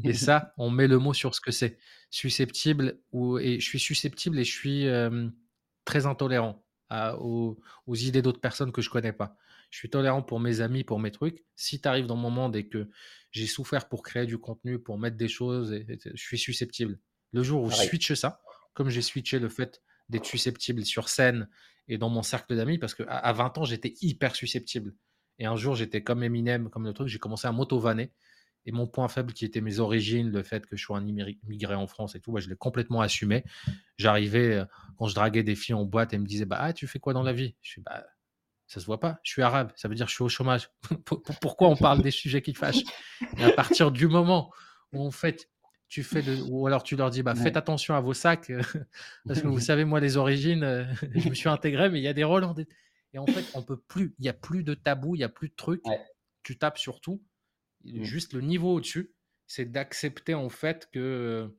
[0.05, 1.79] et ça, on met le mot sur ce que c'est.
[2.11, 4.87] Susceptible, ou, et je suis susceptible et je suis
[5.85, 7.57] très intolérant aux,
[7.89, 9.37] idées d'autres personnes que je connais pas.
[9.71, 11.45] Je suis tolérant pour mes amis, pour mes trucs.
[11.55, 12.89] Si tu arrives dans mon monde et que
[13.31, 16.99] j'ai souffert pour créer du contenu, pour mettre des choses, je suis susceptible.
[17.33, 18.43] Le jour où je switch ça,
[18.75, 21.49] comme j'ai switché le fait d'être susceptible sur scène
[21.87, 24.95] et dans mon cercle d'amis, parce qu'à à 20 ans, j'étais hyper susceptible.
[25.39, 28.13] Et un jour, j'étais comme Eminem, comme le truc, j'ai commencé à m'auto-vanner.
[28.67, 31.75] Et mon point faible, qui était mes origines, le fait que je sois un immigré
[31.75, 33.45] en France et tout, bah, je l'ai complètement assumé.
[33.97, 34.65] J'arrivais, euh,
[34.99, 37.15] quand je draguais des filles en boîte, elles me disaient bah, ah, Tu fais quoi
[37.15, 37.57] dans la vie?
[37.63, 38.05] Je suis bah,
[38.67, 40.71] Ça se voit pas, je suis arabe, ça veut dire que je suis au chômage.
[41.41, 42.85] Pourquoi on parle des sujets qui fâchent?
[43.39, 44.53] Et à partir du moment
[44.93, 45.49] où en fait,
[45.89, 48.53] tu fais de, ou alors tu leur dis bah, Faites attention à vos sacs,
[49.27, 52.09] parce que vous savez, moi, les origines, euh, je me suis intégré, mais il y
[52.09, 52.47] a des rôles
[53.15, 55.31] Et en fait, on peut plus, il n'y a plus de tabou, il n'y a
[55.31, 55.83] plus de trucs.
[56.43, 57.23] Tu tapes sur tout
[57.85, 58.03] Mmh.
[58.03, 59.15] Juste le niveau au-dessus,
[59.47, 61.57] c'est d'accepter en fait que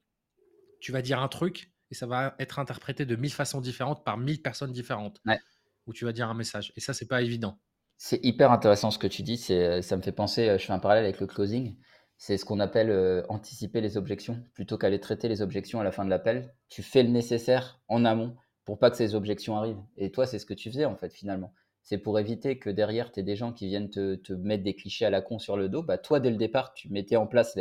[0.80, 4.18] tu vas dire un truc et ça va être interprété de mille façons différentes par
[4.18, 5.22] mille personnes différentes.
[5.88, 6.72] Où tu vas dire un message.
[6.75, 7.60] Et ça, c'est pas évident.
[7.98, 9.38] C'est hyper intéressant ce que tu dis.
[9.38, 11.75] C'est, ça me fait penser, je fais un parallèle avec le closing.
[12.18, 14.46] C'est ce qu'on appelle anticiper les objections.
[14.53, 18.05] Plutôt qu'aller traiter les objections à la fin de l'appel, tu fais le nécessaire en
[18.05, 19.81] amont pour pas que ces objections arrivent.
[19.98, 21.51] Et toi, c'est ce que tu faisais en fait finalement
[21.83, 25.05] c'est pour éviter que derrière, tu aies des gens qui viennent te, mettre des clichés
[25.05, 25.83] à la con sur le dos.
[25.83, 27.57] Bah, toi, dès le départ, tu mettais en place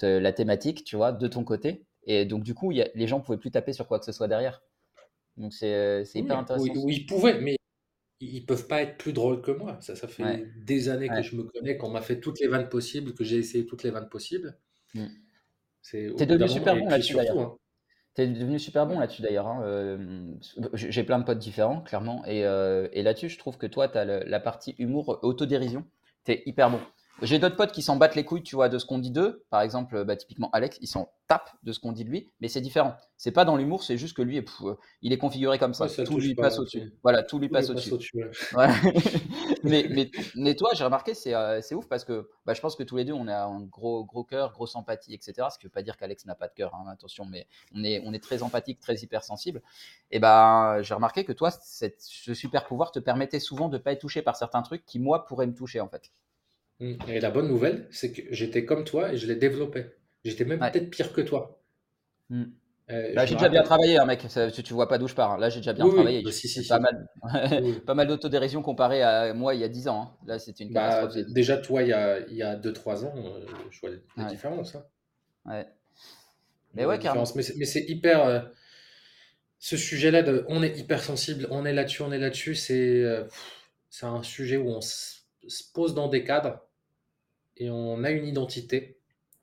[0.00, 1.84] la thématique, tu vois, de ton côté.
[2.04, 4.62] Et donc, du coup, les gens pouvaient plus taper sur quoi que ce soit derrière.
[5.36, 6.64] Donc, c'est euh, hyper intéressant.
[6.76, 7.56] Oui, ils pouvaient, mais
[8.20, 9.78] ils peuvent pas être plus drôles que moi.
[9.80, 12.68] Ça, ça fait des années que je me connais, qu'on m'a fait toutes les vannes
[12.68, 14.58] possibles, que j'ai essayé toutes les vannes possibles.
[14.94, 15.06] Mmh.
[15.90, 17.56] T'es devenu super bon là-dessus d'ailleurs.
[18.18, 19.46] Tu devenu super bon là-dessus d'ailleurs.
[19.46, 20.34] Hein, euh,
[20.74, 22.24] j'ai plein de potes différents, clairement.
[22.26, 25.84] Et, euh, là-dessus, je trouve que toi, tu as la partie humour, autodérision.
[26.24, 26.80] Tu es hyper bon.
[27.22, 29.44] J'ai d'autres potes qui s'en battent les couilles, tu vois, de ce qu'on dit d'eux.
[29.50, 32.48] Par exemple, bah, typiquement Alex, il s'en tape de ce qu'on dit de lui, mais
[32.48, 32.96] c'est différent.
[33.16, 35.86] C'est pas dans l'humour, c'est juste que lui, euh, il est configuré comme ça.
[35.88, 36.94] tout lui passe au-dessus.
[37.02, 37.92] Voilà, tout lui passe au-dessus.
[39.64, 42.96] mais, mais, toi, j'ai remarqué, c'est euh, ouf parce que bah, je pense que tous
[42.96, 45.48] les deux, on a un gros, gros cœur, grosse empathie, etc.
[45.52, 48.00] Ce qui veut pas dire qu'Alex n'a pas de cœur, hein, attention, mais on est,
[48.04, 49.60] on est très empathique, très hypersensible.
[50.10, 54.00] Et ben, j'ai remarqué que toi, ce super pouvoir te permettait souvent de pas être
[54.00, 56.10] touché par certains trucs qui, moi, pourraient me toucher en fait.
[56.80, 56.94] Mmh.
[57.08, 59.86] Et la bonne nouvelle, c'est que j'étais comme toi et je l'ai développé.
[60.24, 61.60] J'étais même peut-être pire que toi.
[62.30, 62.44] Mmh.
[62.90, 64.24] Euh, Là, j'ai déjà bien travaillé, hein, mec.
[64.54, 65.32] Tu, tu vois pas d'où je pars.
[65.32, 65.38] Hein.
[65.38, 66.22] Là, j'ai déjà bien travaillé.
[66.22, 67.08] pas, Mal,
[67.86, 70.02] pas mal d'autodérision comparé à moi il y a 10 ans.
[70.02, 70.26] Hein.
[70.26, 73.46] Là, c'était une bah, déjà, toi, il y a, il y a 2-3 ans, euh,
[73.70, 74.76] je vois la différence.
[75.44, 75.66] Ouais.
[76.74, 77.24] Mais ouais, carrément.
[77.34, 78.24] Mais c'est hyper.
[78.24, 78.40] Euh,
[79.58, 83.04] ce sujet-là, on est hyper sensible, on est là-dessus, on est là-dessus, c'est
[83.90, 85.18] c'est un sujet où on se
[85.74, 86.67] pose dans des cadres
[87.58, 88.98] et on a une identité.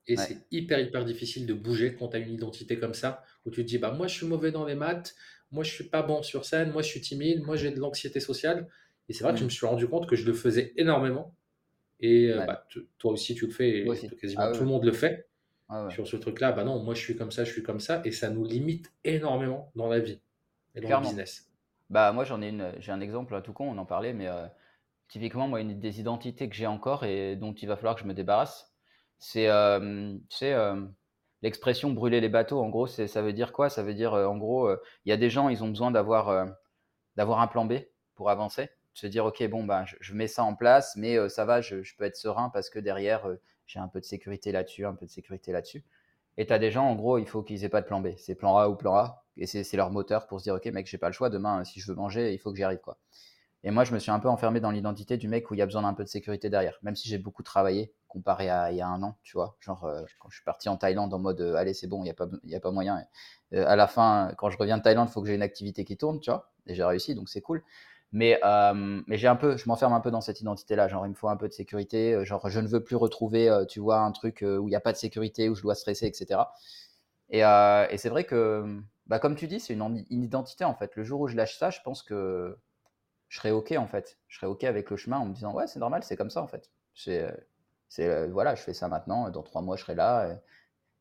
[0.08, 3.50] Et c'est hyper, hyper difficile de bouger quand tu as une identité comme ça, où
[3.50, 5.16] tu te dis, bah, moi, je suis mauvais dans les maths,
[5.52, 8.20] moi, je suis pas bon sur scène, moi, je suis timide, moi, j'ai de l'anxiété
[8.20, 8.68] sociale.
[9.10, 11.36] Et c'est vrai que je me suis rendu compte que je le faisais énormément.
[12.00, 14.92] Et euh, bah, toi aussi, tu le fais, et quasiment ah tout le monde le
[14.92, 15.28] fait.
[15.70, 18.02] Ah sur ce truc-là, bah non, moi, je suis comme ça, je suis comme ça.
[18.06, 20.22] Et ça nous limite énormément dans la vie
[20.76, 21.50] et dans le business.
[21.90, 24.28] Bah, moi, j'en ai une, j'ai un exemple à tout con, on en parlait, mais
[24.28, 24.46] euh,
[25.08, 28.08] Typiquement, moi, une des identités que j'ai encore et dont il va falloir que je
[28.08, 28.76] me débarrasse,
[29.20, 30.88] c'est euh, euh,
[31.42, 32.62] l'expression brûler les bateaux.
[32.62, 33.70] En gros, ça veut dire quoi?
[33.70, 34.72] Ça veut dire, euh, en gros,
[35.06, 36.48] il y a des gens, ils ont besoin d'avoir
[37.16, 37.76] d'avoir un plan B
[38.16, 38.70] pour avancer.
[38.94, 42.06] Se dire, OK, bon, ben, je, mets ça en place, mais ça va, je, peux
[42.06, 43.28] être serein parce que derrière,
[43.68, 45.84] j'ai un peu de sécurité là-dessus, un peu de sécurité là-dessus.
[46.38, 48.10] Et tu as des gens, en gros, il faut qu'ils aient pas de plan B.
[48.18, 49.26] C'est plan A ou plan A.
[49.38, 51.30] Et c'est leur moteur pour se dire, OK, mec, j'ai pas le choix.
[51.30, 52.80] Demain, si je veux manger, il faut que j'y arrive.
[52.80, 52.98] Quoi.
[53.66, 55.62] Et moi, je me suis un peu enfermé dans l'identité du mec où il y
[55.64, 58.78] a besoin d'un peu de sécurité derrière, même si j'ai beaucoup travaillé comparé à il
[58.78, 59.58] y a un an, tu vois.
[59.60, 62.12] Genre, euh, quand je suis parti en Thaïlande en mode, allez, c'est bon, il n'y
[62.12, 63.04] a, pas, a pas moyen.
[63.52, 65.98] à la fin, quand je reviens de Thaïlande, il faut que j'ai une activité qui
[65.98, 66.52] tourne, tu vois.
[66.68, 67.64] Et j'ai réussi, donc c'est cool.
[68.12, 68.40] Mais,
[69.08, 70.88] mais j'ai un peu, je m'enferme un peu dans cette identité-là.
[70.88, 72.24] Genre, il me faut un peu de sécurité.
[72.24, 74.92] Genre, je ne veux plus retrouver, tu vois, un truc où il n'y a pas
[74.92, 76.40] de sécurité, où je dois stresser, etc.
[77.30, 80.96] Et, et c'est vrai que, bah, comme tu dis, c'est une, identité en fait.
[80.96, 82.58] Le jour où je lâche ça, je pense que
[83.30, 84.20] je serai OK en fait.
[84.28, 86.42] Je serai OK avec le chemin en me disant, ouais, c'est normal, c'est comme ça
[86.42, 86.72] en fait.
[86.94, 87.26] C'est,
[87.90, 90.40] c'est voilà, je fais ça maintenant, dans trois mois, je serai là.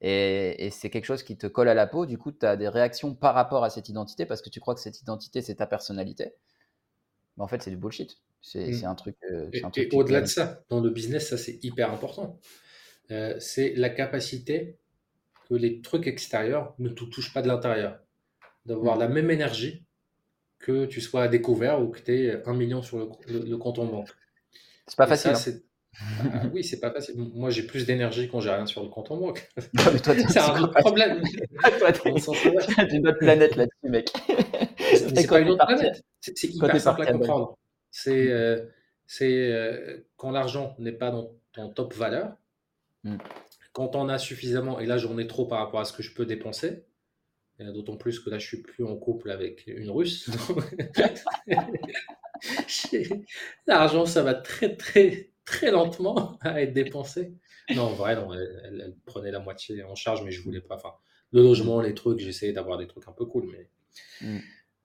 [0.01, 2.07] Et, et c'est quelque chose qui te colle à la peau.
[2.07, 4.75] Du coup, tu as des réactions par rapport à cette identité parce que tu crois
[4.75, 6.35] que cette identité, c'est ta personnalité.
[7.37, 8.21] Mais en fait, c'est du bullshit.
[8.41, 8.85] C'est mmh.
[8.85, 9.17] un truc.
[9.31, 12.39] Euh, et, au-delà de ça, dans le business, ça c'est hyper important.
[13.11, 14.79] Euh, c'est la capacité
[15.49, 17.99] que les trucs extérieurs ne te touchent pas de l'intérieur.
[18.67, 19.01] D'avoir mmh.
[19.01, 19.87] la même énergie
[20.65, 23.85] que tu sois à découvert ou que tu aies un million sur le, compte en
[23.85, 24.09] banque.
[24.87, 25.37] C'est pas facile.
[25.37, 26.31] Ça, hein.
[26.33, 27.17] ah oui, c'est pas facile.
[27.19, 29.47] Moi, j'ai plus d'énergie quand j'ai rien sur le compte en banque.
[29.57, 31.21] c'est un autre problème.
[31.79, 31.91] toi,
[32.91, 34.11] une autre planète là-dessus, mec.
[34.95, 36.03] C'est pas une autre planète.
[36.21, 37.59] C'est hyper simple à comprendre.
[37.91, 38.65] C'est euh,
[39.21, 42.39] euh, quand l'argent n'est pas dans ton top valeur,
[43.05, 43.19] hmm.
[43.75, 46.15] quand on a suffisamment, et là j'en ai trop par rapport à ce que je
[46.15, 46.85] peux dépenser,
[47.59, 50.31] d'autant plus que là je suis plus en couple avec une russe.
[53.67, 57.35] L'argent, ça va très très très lentement à être dépensé.
[57.75, 60.77] Non, en vrai, non, elle, prenait la moitié en charge, mais je voulais pas.
[60.77, 60.95] Enfin,
[61.33, 63.69] le logement, les trucs, j'essayais d'avoir des trucs un peu cool, mais.
[64.21, 64.39] Hmm.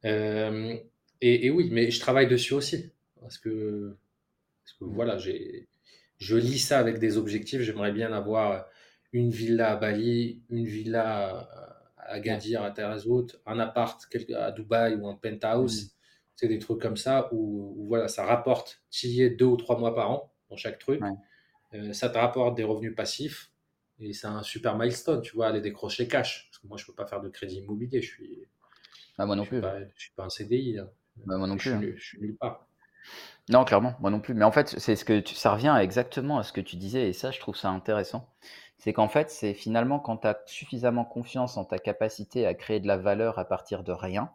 [0.05, 0.77] Euh,
[1.21, 2.91] et, oui, mais je travaille dessus aussi.
[3.19, 3.97] Parce que,
[4.79, 5.67] voilà, j'ai,
[6.17, 7.61] je lis ça avec des objectifs.
[7.61, 8.65] J'aimerais bien avoir
[9.11, 11.49] une villa à Bali, une villa
[12.09, 14.01] Agadir, à Tarazout, un appart
[14.35, 15.85] à Dubaï ou un penthouse.
[15.85, 15.89] Mm.
[16.35, 20.11] C'est des trucs comme ça où, voilà, ça rapporte est deux ou trois mois par
[20.11, 21.01] an dans chaque truc.
[21.73, 23.51] Euh, ça te rapporte des revenus passifs
[23.99, 26.47] et c'est un super milestone, tu vois, aller décrocher cash.
[26.49, 28.01] Parce que moi, je peux pas faire de crédit immobilier.
[28.01, 28.47] Je suis,
[29.17, 29.61] ah, moi non je plus.
[29.61, 30.77] Pas, je suis pas un CDI.
[31.25, 31.71] Bah, moi non plus.
[31.71, 31.81] Hein.
[31.95, 32.65] Je, suis nulle part.
[33.49, 34.33] Non, clairement, moi non plus.
[34.33, 37.13] Mais en fait, c'est ce que ça revient exactement à ce que tu disais, et
[37.13, 38.33] ça, je trouve ça intéressant.
[38.79, 42.79] C'est qu'en fait, c'est finalement quand tu as suffisamment confiance en ta capacité à créer
[42.79, 44.31] de la valeur à partir de rien,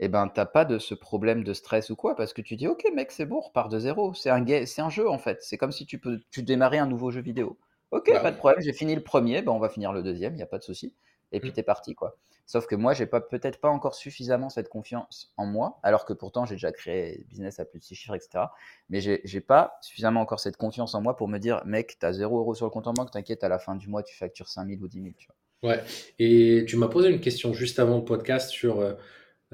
[0.00, 2.56] et eh ben t'as pas de ce problème de stress ou quoi, parce que tu
[2.56, 4.14] dis ok mec, c'est bon, repars de zéro.
[4.14, 5.38] C'est un, c'est un jeu en fait.
[5.42, 7.56] C'est comme si tu peux tu démarrais un nouveau jeu vidéo.
[7.92, 10.32] Ok, bah pas de problème, j'ai fini le premier, ben on va finir le deuxième,
[10.34, 10.92] il n'y a pas de souci.
[11.30, 11.52] Et puis mmh.
[11.52, 12.16] tu es parti quoi.
[12.52, 16.12] Sauf que moi, j'ai pas peut-être pas encore suffisamment cette confiance en moi, alors que
[16.12, 18.44] pourtant j'ai déjà créé business à plus de 6 chiffres, etc.
[18.90, 22.12] Mais j'ai pas suffisamment encore cette confiance en moi pour me dire, mec, tu as
[22.12, 24.50] 0 euros sur le compte en banque, t'inquiète, à la fin du mois, tu factures
[24.50, 25.14] 5000 ou 10 000.
[25.16, 25.28] Tu
[25.62, 25.70] vois.
[25.70, 25.82] Ouais,
[26.18, 28.80] et tu m'as posé une question juste avant le podcast sur.
[28.80, 28.92] Euh,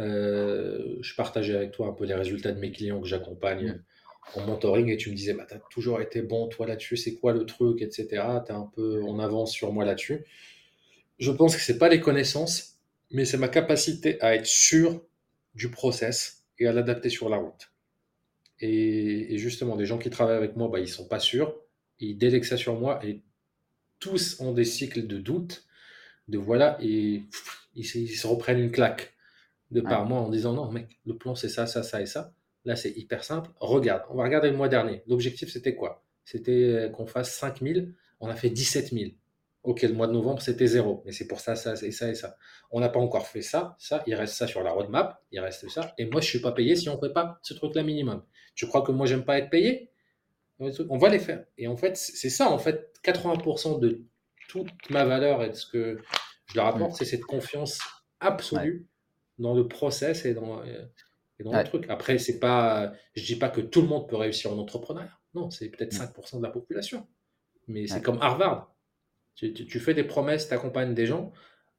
[0.01, 3.81] euh, je partageais avec toi un peu les résultats de mes clients que j'accompagne
[4.35, 4.41] mmh.
[4.41, 7.15] en mentoring et tu me disais, bah, tu as toujours été bon, toi là-dessus, c'est
[7.15, 8.07] quoi le truc, etc.
[8.09, 10.25] Tu es un peu en avance sur moi là-dessus.
[11.21, 12.78] Je pense que c'est pas les connaissances,
[13.11, 15.03] mais c'est ma capacité à être sûr
[15.55, 17.73] du process et à l'adapter sur la route.
[18.61, 21.55] Et, justement, des gens qui travaillent avec moi, bah, ils sont pas sûrs,
[22.01, 23.23] ils délèguent ça sur moi et
[24.01, 25.65] tous ont des cycles de doute,
[26.29, 27.23] de voilà, et
[27.75, 29.15] ils, se reprennent une claque
[29.71, 32.33] de par moi en disant non, mec, le plan c'est ça, ça, ça et ça.
[32.65, 33.51] Là, c'est hyper simple.
[33.61, 35.03] Regarde, on va regarder le mois dernier.
[35.07, 36.05] L'objectif, c'était quoi?
[36.25, 39.11] C'était qu'on fasse 5000, on a fait 17 000.
[39.69, 42.15] Ok, le mois de novembre, c'était zéro, mais c'est pour ça, ça, et ça et
[42.15, 42.39] ça.
[42.71, 45.69] On n'a pas encore fait ça, ça, il reste ça sur la roadmap, il reste
[45.69, 48.25] ça, et moi, je suis pas payé si on ne fait pas ce truc-là minimum.
[48.55, 49.91] Tu crois que moi, j'aime pas être payé?
[50.59, 51.45] On va les faire.
[51.59, 54.07] Et en fait, c'est ça, en fait, 80% de
[54.49, 55.99] toute ma valeur et de ce que
[56.47, 57.79] je leur apporte, c'est cette confiance
[58.21, 58.87] absolue
[59.39, 61.85] dans le process et dans, et dans le truc.
[61.91, 65.13] Après, c'est pas, je dis pas que tout le monde peut réussir en entrepreneuriat.
[65.35, 67.07] Non, c'est peut-être 5% de la population.
[67.67, 68.75] Mais c'est comme Harvard.
[69.39, 71.33] Tu, fais des promesses, tu accompagnes des gens.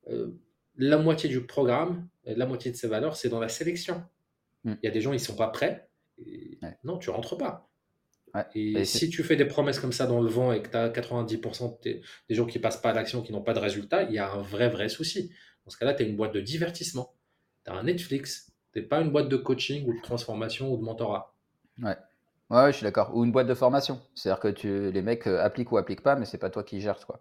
[0.08, 0.40] Euh,
[0.78, 4.02] la moitié du programme, la moitié de ses valeurs, c'est dans la sélection.
[4.64, 4.76] Hmm.
[4.82, 5.90] Il y a des gens, ils ne sont pas prêts.
[6.84, 7.70] Non, tu rentres pas.
[8.54, 10.90] Et, si tu fais des promesses comme ça dans le vent et que tu as
[10.90, 14.20] 90% des, gens qui passent pas à l'action, qui n'ont pas de résultat, il y
[14.20, 15.32] a un vrai, vrai souci.
[15.66, 17.14] Dans ce cas-là, tu es une boîte de divertissement.
[17.66, 18.54] Tu as un Netflix.
[18.72, 21.36] Tu n'es pas une boîte de coaching ou de transformation ou de mentorat.
[21.82, 21.98] Ouais.
[22.50, 23.16] Ouais, je suis d'accord.
[23.16, 24.02] Ou une boîte de formation.
[24.16, 26.82] C'est-à-dire que tu, les mecs euh, appliquent ou appliquent pas, mais c'est pas toi qui
[26.82, 27.20] gères, quoi.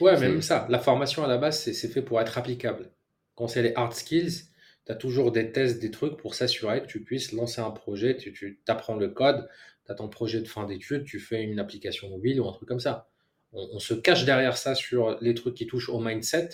[0.00, 0.66] Ouais, même ça.
[0.68, 2.90] La formation à la base, c'est fait pour être applicable.
[3.34, 4.50] Quand c'est les hard skills,
[4.84, 8.16] tu as toujours des tests, des trucs pour s'assurer que tu puisses lancer un projet.
[8.18, 9.48] Tu, tu apprends le code,
[9.86, 12.68] tu as ton projet de fin d'études, tu fais une application mobile ou un truc
[12.68, 13.08] comme ça.
[13.52, 16.50] On, on, se cache derrière ça sur les trucs qui touchent au mindset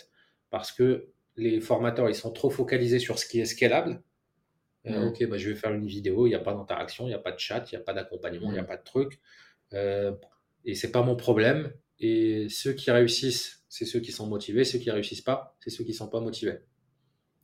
[0.51, 4.01] parce que les formateurs, ils sont trop focalisés sur ce qui est scalable
[4.87, 7.15] Euh, ok, bah, je vais faire une vidéo, il n'y a pas d'interaction, il n'y
[7.15, 9.21] a pas de chat, il n'y a pas d'accompagnement, il n'y a pas de truc.
[9.73, 10.13] Euh,
[10.65, 11.73] et c'est pas mon problème.
[12.01, 14.65] Et ceux qui réussissent, c'est ceux qui sont motivés.
[14.65, 16.59] Ceux qui réussissent pas, c'est ceux qui sont pas motivés.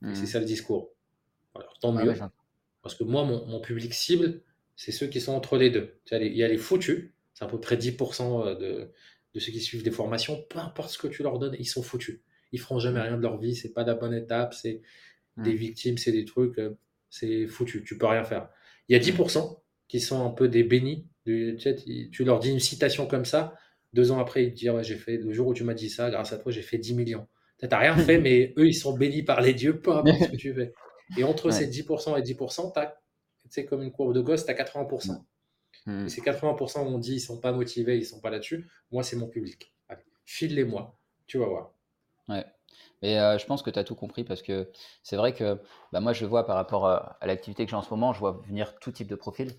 [0.03, 0.93] Et c'est ça le discours.
[1.55, 2.13] Alors, tant mieux.
[2.81, 4.41] parce que moi, mon, public cible,
[4.75, 5.99] c'est ceux qui sont entre les deux.
[6.11, 8.91] Il y a les foutus, c'est à peu près 10% euh, de,
[9.33, 11.83] de ceux qui suivent des formations, peu importe ce que tu leur donnes, ils sont
[11.83, 12.21] foutus.
[12.51, 14.81] Ils feront jamais rien de leur vie, c'est pas la bonne étape, c'est
[15.37, 16.77] des victimes, c'est des trucs, euh,
[17.09, 18.49] c'est foutu, tu peux rien faire.
[18.87, 21.07] Il y a 10% qui sont un peu des bénis.
[21.25, 23.55] Tu, leur dis une citation comme ça,
[23.93, 25.89] deux ans après, ils te disent ouais, j'ai fait le jour où tu m'as dit
[25.89, 27.27] ça, grâce à toi, j'ai fait 10 millions.
[27.59, 30.29] Tu n'as rien fait, mais eux, ils sont bénis par les dieux, peu importe ce
[30.29, 30.73] que tu fais.
[31.17, 34.55] Et entre ces 10% et 10%, tu as, comme une courbe de gosse, tu as
[34.55, 35.23] 80%.
[35.85, 36.05] Hmm.
[36.05, 38.67] Et ces 80% on dit ils sont pas motivés, ils sont pas là-dessus.
[38.91, 39.73] Moi, c'est mon public.
[40.25, 41.73] file-les-moi, tu vas voir.
[42.27, 42.45] Ouais.
[43.01, 44.69] Et euh, je pense que tu as tout compris parce que
[45.03, 45.59] c'est vrai que
[45.91, 48.41] bah, moi, je vois par rapport à, l'activité que j'ai en ce moment, je vois
[48.45, 49.53] venir tout type de profil.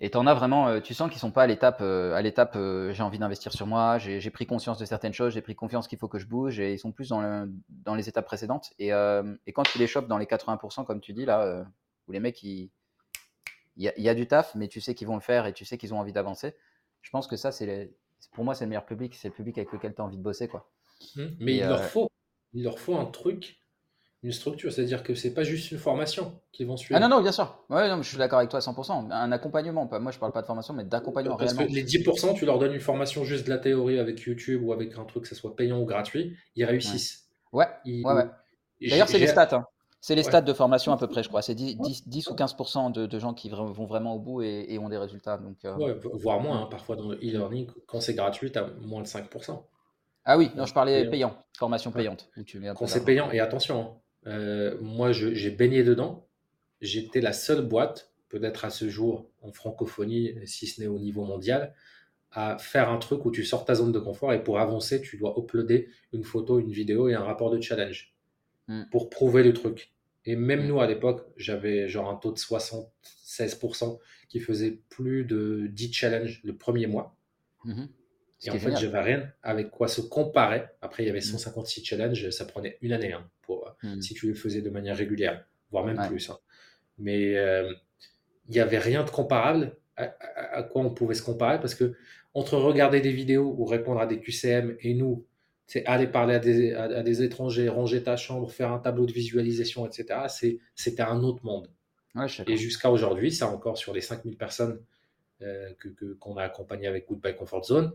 [0.00, 2.92] Et tu en as vraiment, euh, tu sens qu'ils sont pas à l'étape, euh, à
[2.92, 5.98] j'ai envie d'investir sur moi, j'ai pris conscience de certaines choses, j'ai pris confiance qu'il
[5.98, 8.72] faut que je bouge et ils sont plus dans, dans les étapes précédentes.
[8.78, 11.64] Et, et, quand tu les chopes dans les 80%, comme tu dis là,
[12.06, 12.70] où les mecs, il
[13.76, 15.94] y, a du taf, mais tu sais qu'ils vont le faire et tu sais qu'ils
[15.94, 16.54] ont envie d'avancer.
[17.00, 17.94] Je pense que ça, c'est
[18.32, 19.14] pour moi, c'est le meilleur public.
[19.14, 20.48] C'est le public avec lequel tu as envie de bosser.
[20.48, 20.68] Quoi.
[21.16, 21.22] Mmh.
[21.40, 22.10] Mais il, leur euh, faut,
[22.52, 23.58] il leur faut un truc,
[24.22, 24.72] une structure.
[24.72, 26.98] C'est-à-dire que c'est pas juste une formation qu'ils vont suivre.
[27.00, 27.64] Ah non, non, bien sûr.
[27.70, 29.10] Ouais, non, je suis d'accord avec toi à 100%.
[29.10, 29.88] Un accompagnement.
[30.00, 31.36] Moi, je parle pas de formation, mais d'accompagnement.
[31.36, 34.62] Parce que les 10%, tu leur donnes une formation juste de la théorie avec YouTube
[34.64, 37.28] ou avec un truc, que ce soit payant ou gratuit, ils réussissent.
[37.52, 38.26] Ouais, ouais, ouais.
[38.88, 39.48] D'ailleurs, c'est les stats.
[39.52, 39.66] Hein.
[40.06, 41.40] C'est les stades de formation à peu près, je crois.
[41.40, 41.78] C'est 10,
[42.28, 45.38] ou 15% de, gens qui vont vraiment au bout et, ont des résultats.
[45.38, 49.00] Donc, euh, voire moins, hein, parfois dans le e-learning, quand c'est gratuit, tu as moins
[49.00, 49.62] de 5%.
[50.24, 52.30] Ah oui, non, je parlais payant, formation payante.
[52.76, 56.26] quand c'est payant, et attention, hein, euh, moi j'ai baigné dedans,
[56.80, 61.24] j'étais la seule boîte, peut-être à ce jour en francophonie, si ce n'est au niveau
[61.24, 61.74] mondial,
[62.30, 65.18] à faire un truc où tu sors ta zone de confort et pour avancer, tu
[65.18, 68.12] dois uploader une photo, une vidéo et un rapport de challenge
[68.66, 68.84] hmm.
[68.90, 69.94] pour prouver le truc.
[70.26, 70.68] Et même mm.
[70.68, 76.40] nous, à l'époque, j'avais genre un taux de 76% qui faisait plus de 10 challenges
[76.44, 77.16] le premier mois.
[77.64, 77.88] Mm-hmm.
[78.42, 80.64] Et en fait, j'avais rien avec quoi se comparer.
[80.82, 81.84] Après, il y avait 156 mm.
[81.84, 84.00] challenges, ça prenait une année hein, pour, mm.
[84.00, 86.30] si tu le faisais de manière régulière, voire même plus.
[86.30, 86.38] Hein.
[86.98, 87.72] Mais euh,
[88.48, 90.14] il n'y avait rien de comparable à,
[90.52, 91.94] à, quoi on pouvait se comparer parce que
[92.34, 95.24] entre regarder des vidéos ou répondre à des QCM et nous,
[95.66, 99.12] c'est aller parler à des, à, des, étrangers, ranger ta chambre, faire un tableau de
[99.12, 100.58] visualisation, etc.
[100.74, 101.68] C'était un autre monde.
[102.46, 104.80] et jusqu'à aujourd'hui, ça encore sur les 5000 personnes
[105.42, 107.92] euh, que qu'on a accompagnées avec Goodbye Comfort Zone,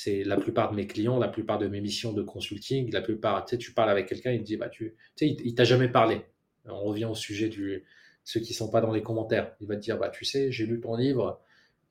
[0.00, 3.44] c'est la plupart de mes clients, la plupart de mes missions de consulting, la plupart,
[3.44, 5.88] tu sais, tu parles avec quelqu'un, il te dit, bah, tu sais, il, t'a jamais
[5.88, 6.20] parlé.
[6.66, 7.84] On revient au sujet du
[8.22, 9.56] ceux qui sont pas dans les commentaires.
[9.60, 11.40] Il va te dire, bah, tu sais, j'ai lu ton livre,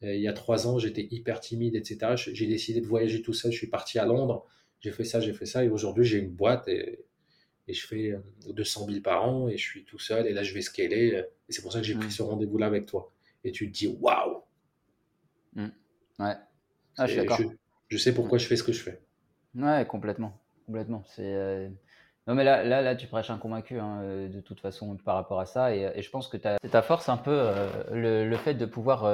[0.03, 2.13] euh, il y a trois ans, j'étais hyper timide, etc.
[2.15, 4.45] J'ai décidé de voyager tout seul, je suis parti à Londres
[4.79, 7.03] j'ai fait ça, j'ai fait ça, et aujourd'hui j'ai une boîte et,
[7.67, 8.13] et, je fais
[8.47, 11.15] 200 euh, 000 par an et je suis tout seul, et là je vais scaler,
[11.15, 13.11] euh, et c'est pour ça que j'ai pris ce rendez-vous-là avec toi.
[13.43, 14.43] Et tu te dis, waouh
[15.55, 15.67] mmh.
[16.19, 16.35] Ouais.
[16.97, 17.39] Ah, je suis d'accord.
[17.89, 19.01] Je, sais pourquoi je fais ce que je fais.
[19.55, 20.37] Ouais, complètement.
[20.65, 21.03] Complètement.
[21.07, 21.33] C'est.
[21.33, 21.69] Euh,
[22.27, 25.39] non, mais là, là, là, tu prêches un convaincu, hein, de toute façon, par rapport
[25.39, 25.73] à ça.
[25.73, 27.53] Et, et je pense que c'est ta force un peu,
[27.91, 29.09] le, le, fait de pouvoir,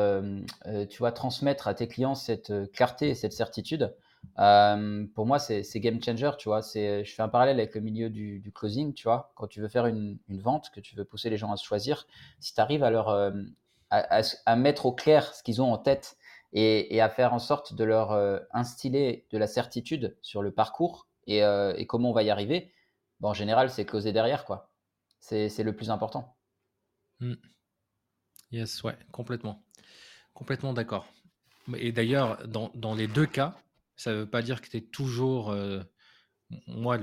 [0.90, 3.94] tu vois, transmettre à tes clients cette clarté et cette certitude.
[4.40, 6.62] Euh, pour moi, c'est game changer, tu vois.
[6.62, 9.32] Je fais un parallèle avec le milieu du, closing, tu vois.
[9.36, 12.08] Quand tu veux faire une, vente, que tu veux pousser les gens à se choisir,
[12.40, 13.32] si tu arrives à leur euh,
[13.90, 16.18] à, mettre au clair ce qu'ils ont en tête
[16.54, 21.08] et, à faire en sorte de leur euh, instiller de la certitude sur le parcours
[21.26, 22.74] et, et comment on va y arriver,
[23.22, 24.70] bon, en général, c'est closer derrière, quoi.
[25.20, 26.36] C'est le plus important.
[27.22, 27.36] Mmh.
[28.52, 29.64] Yes, ouais, complètement.
[30.34, 31.08] Complètement d'accord.
[31.76, 33.58] Et d'ailleurs, dans, les deux cas,
[33.96, 35.52] ça ne veut pas dire que tu es toujours.
[35.52, 35.82] Euh,
[36.68, 37.00] moi,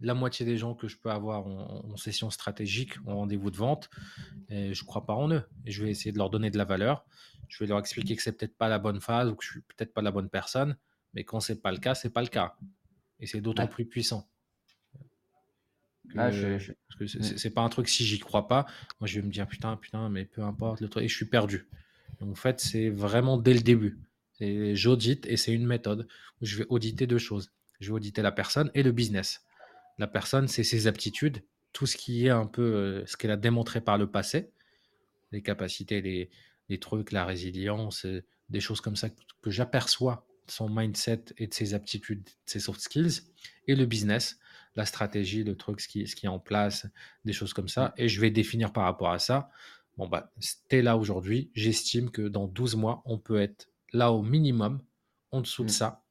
[0.00, 3.90] la moitié des gens que je peux avoir en, session stratégique, en rendez-vous de vente,
[4.48, 5.42] je ne crois pas en eux.
[5.64, 7.04] Et je vais essayer de leur donner de la valeur.
[7.48, 9.60] Je vais leur expliquer que c'est peut-être pas la bonne phase ou que je suis
[9.60, 10.76] peut-être pas la bonne personne.
[11.14, 12.56] Mais quand c'est pas le cas, c'est pas le cas.
[13.20, 14.28] Et c'est d'autant plus puissant.
[16.16, 18.66] Ah, je, Parce que c'est pas un truc si j'y crois pas.
[19.00, 21.04] Moi, je vais me dire putain, putain, mais peu importe le truc.
[21.04, 21.66] Et je suis perdu.
[22.20, 23.98] en fait, c'est vraiment dès le début.
[24.40, 26.06] J'audite et c'est une méthode
[26.40, 27.52] où je vais auditer deux choses.
[27.80, 29.44] Je vais auditer la personne et le business.
[29.98, 33.36] La personne, c'est ses aptitudes, tout ce qui est un peu euh, ce qu'elle a
[33.36, 34.50] démontré par le passé,
[35.32, 36.30] les capacités, les,
[36.68, 38.06] les trucs, la résilience,
[38.48, 39.08] des choses comme ça
[39.42, 43.22] que j'aperçois son mindset et de ses aptitudes, ses soft skills,
[43.66, 44.38] et le business,
[44.76, 46.86] la stratégie, le truc, ce qui, ce qui est en place,
[47.24, 47.94] des choses comme ça.
[47.96, 49.50] Et je vais définir par rapport à ça.
[49.96, 50.32] Bon, bah,
[50.68, 51.50] t'es là aujourd'hui.
[51.54, 54.82] J'estime que dans 12 mois, on peut être là au minimum.
[55.32, 55.72] En dessous de mm.
[55.72, 56.04] ça,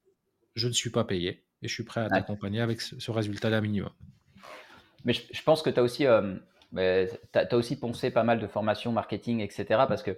[0.56, 3.92] je ne suis pas payé et je suis prêt à t'accompagner avec ce, résultat-là minimum.
[5.06, 6.36] Mais je, pense que tu as aussi, euh,
[7.34, 9.66] as, aussi poncé pas mal de formations, marketing, etc.
[9.88, 10.18] Parce que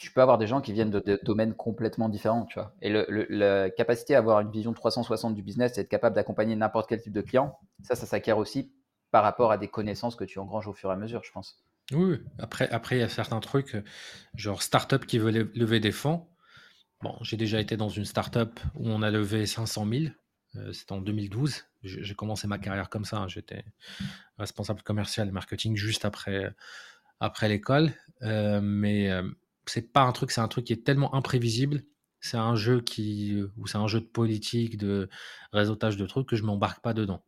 [0.00, 2.74] tu peux avoir des gens qui viennent de, domaines complètement différents, tu vois.
[2.80, 6.88] Et la capacité à avoir une vision 360 du business et être capable d'accompagner n'importe
[6.88, 8.72] quel type de client, ça, ça s'acquiert aussi
[9.10, 11.62] par rapport à des connaissances que tu engranges au fur et à mesure, je pense.
[11.92, 13.76] Oui, après, après il y a certains trucs,
[14.34, 16.26] genre startup qui veut lever des fonds.
[17.02, 20.04] Bon, j'ai déjà été dans une startup où on a levé 500 000.
[20.56, 21.66] Euh, C'était en 2012.
[21.82, 23.18] J'ai commencé ma carrière comme ça.
[23.18, 23.28] Hein.
[23.28, 23.64] J'étais
[24.38, 26.54] responsable commercial et marketing juste après,
[27.20, 27.92] après l'école.
[28.22, 29.22] Euh, mais euh,
[29.66, 31.82] c'est pas un truc, c'est un truc qui est tellement imprévisible.
[32.20, 35.08] C'est un jeu qui, ou c'est un jeu de politique, de
[35.52, 37.24] réseautage de trucs que je m'embarque pas dedans.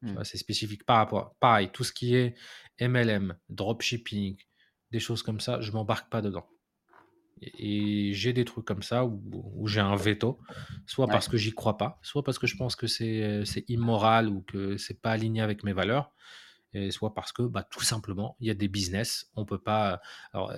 [0.00, 0.24] Mmh.
[0.24, 1.34] C'est spécifique par rapport.
[1.38, 2.34] Pareil, tout ce qui est
[2.80, 4.36] MLM, dropshipping,
[4.90, 6.46] des choses comme ça, je m'embarque pas dedans.
[7.40, 10.38] Et, j'ai des trucs comme ça où, j'ai un veto,
[10.86, 14.42] soit parce que j'y crois pas, soit parce que je pense que c'est immoral ou
[14.42, 16.12] que c'est pas aligné avec mes valeurs,
[16.72, 20.00] et soit parce que bah, tout simplement, il y a des business, on peut pas.
[20.32, 20.52] Alors,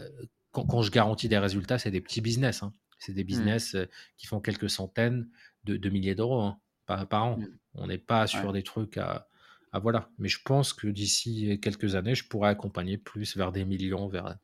[0.55, 2.63] quand, je garantis des résultats, c'est des petits business.
[2.63, 2.73] Hein.
[2.99, 3.27] C'est des mmh.
[3.27, 3.77] business
[4.17, 5.29] qui font quelques centaines
[5.65, 7.39] de, milliers d'euros hein, par, an.
[7.39, 7.47] Mmh.
[7.75, 9.29] On n'est pas sur des trucs à,
[9.75, 10.09] voilà.
[10.19, 14.37] Mais je pense que d'ici quelques années, je pourrais accompagner plus vers des millions, vers,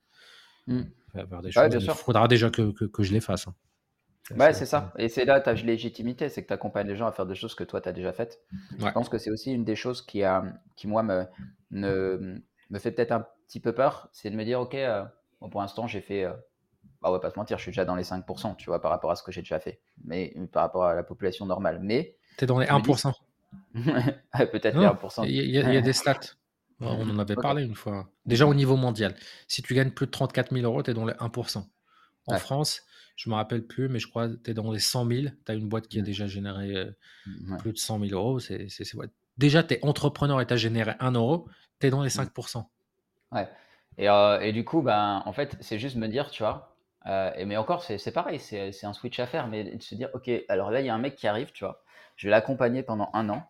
[0.66, 0.82] mmh.
[1.42, 1.68] des choses.
[1.72, 3.46] Il faudra déjà que, je les fasse.
[3.48, 3.54] Hein.
[4.36, 4.92] Ouais, c'est ça.
[4.96, 7.54] Et c'est là ta légitimité, c'est que tu accompagnes les gens à faire des choses
[7.54, 8.40] que toi, tu as déjà faites.
[8.78, 10.44] Je pense que c'est aussi une des choses qui, a,
[10.76, 11.26] qui moi, me,
[12.70, 15.04] me fait peut-être un petit peu peur, c'est de me dire, OK, euh,
[15.48, 16.24] pour l'instant, j'ai fait.
[16.24, 16.32] Euh,
[17.02, 19.10] bah ouais, pas se mentir, je suis déjà dans les 5%, tu vois, par rapport
[19.10, 19.80] à ce que j'ai déjà fait.
[20.04, 21.80] Mais par rapport à la population normale.
[21.82, 22.16] Mais.
[22.36, 23.12] Tu es dans les 1%.
[23.74, 25.26] Peut-être les 1%.
[25.26, 26.20] Il y, a des stats.
[26.80, 28.08] On en avait parlé une fois.
[28.26, 29.14] Déjà au niveau mondial.
[29.48, 31.64] Si tu gagnes plus de 34 000 euros, tu es dans les 1%.
[32.26, 32.82] En France,
[33.16, 35.22] je ne me rappelle plus, mais je crois que tu es dans les 100 000.
[35.44, 36.04] Tu as une boîte qui a mmh.
[36.04, 36.90] déjà généré euh,
[37.26, 38.38] mmh, plus de 100 000 euros.
[38.38, 38.68] C'est,
[39.36, 41.48] Déjà, tu es entrepreneur et tu as généré 1 euro,
[41.80, 42.64] tu es dans les 5%.
[43.32, 43.38] Mmh.
[43.98, 46.74] Euh, et, du coup, ben, en fait, c'est juste me dire, tu vois,
[47.06, 50.10] euh, et, mais encore, c'est pareil, c'est un switch à faire, mais de se dire,
[50.14, 51.82] ok, alors là, il y a un mec qui arrive, tu vois,
[52.16, 53.42] je vais l'accompagner pendant un an.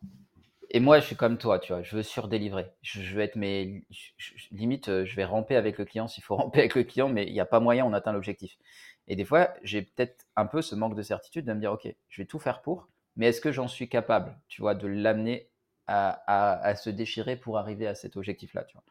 [0.73, 2.67] Et moi, je suis comme toi, tu vois, je veux surdélivrer.
[2.83, 3.83] Je, je veux être, mais
[4.53, 7.27] limite, euh, je vais ramper avec le client s'il faut ramper avec le client, mais
[7.27, 8.57] il n'y a pas moyen, on atteint l'objectif.
[9.09, 11.93] Et des fois, j'ai peut-être un peu ce manque de certitude de me dire, ok,
[12.09, 15.49] je vais tout faire pour, mais est-ce que j'en suis capable, tu vois, de l'amener
[15.89, 18.85] à, à, se déchirer pour arriver à cet objectif-là, tu vois?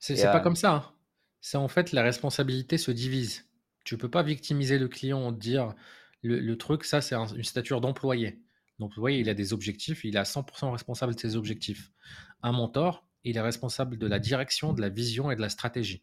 [0.00, 0.74] C'est pas comme ça.
[0.74, 0.92] Hein.
[1.40, 3.46] C'est en fait la responsabilité se divise.
[3.84, 5.74] Tu peux pas victimiser le client en dire
[6.22, 8.42] le, truc, ça c'est une stature d'employé.
[8.78, 11.90] L'employé, il a des objectifs, il est à 100% responsable de ses objectifs.
[12.42, 16.02] Un mentor, il est responsable de la direction, de la vision et de la stratégie.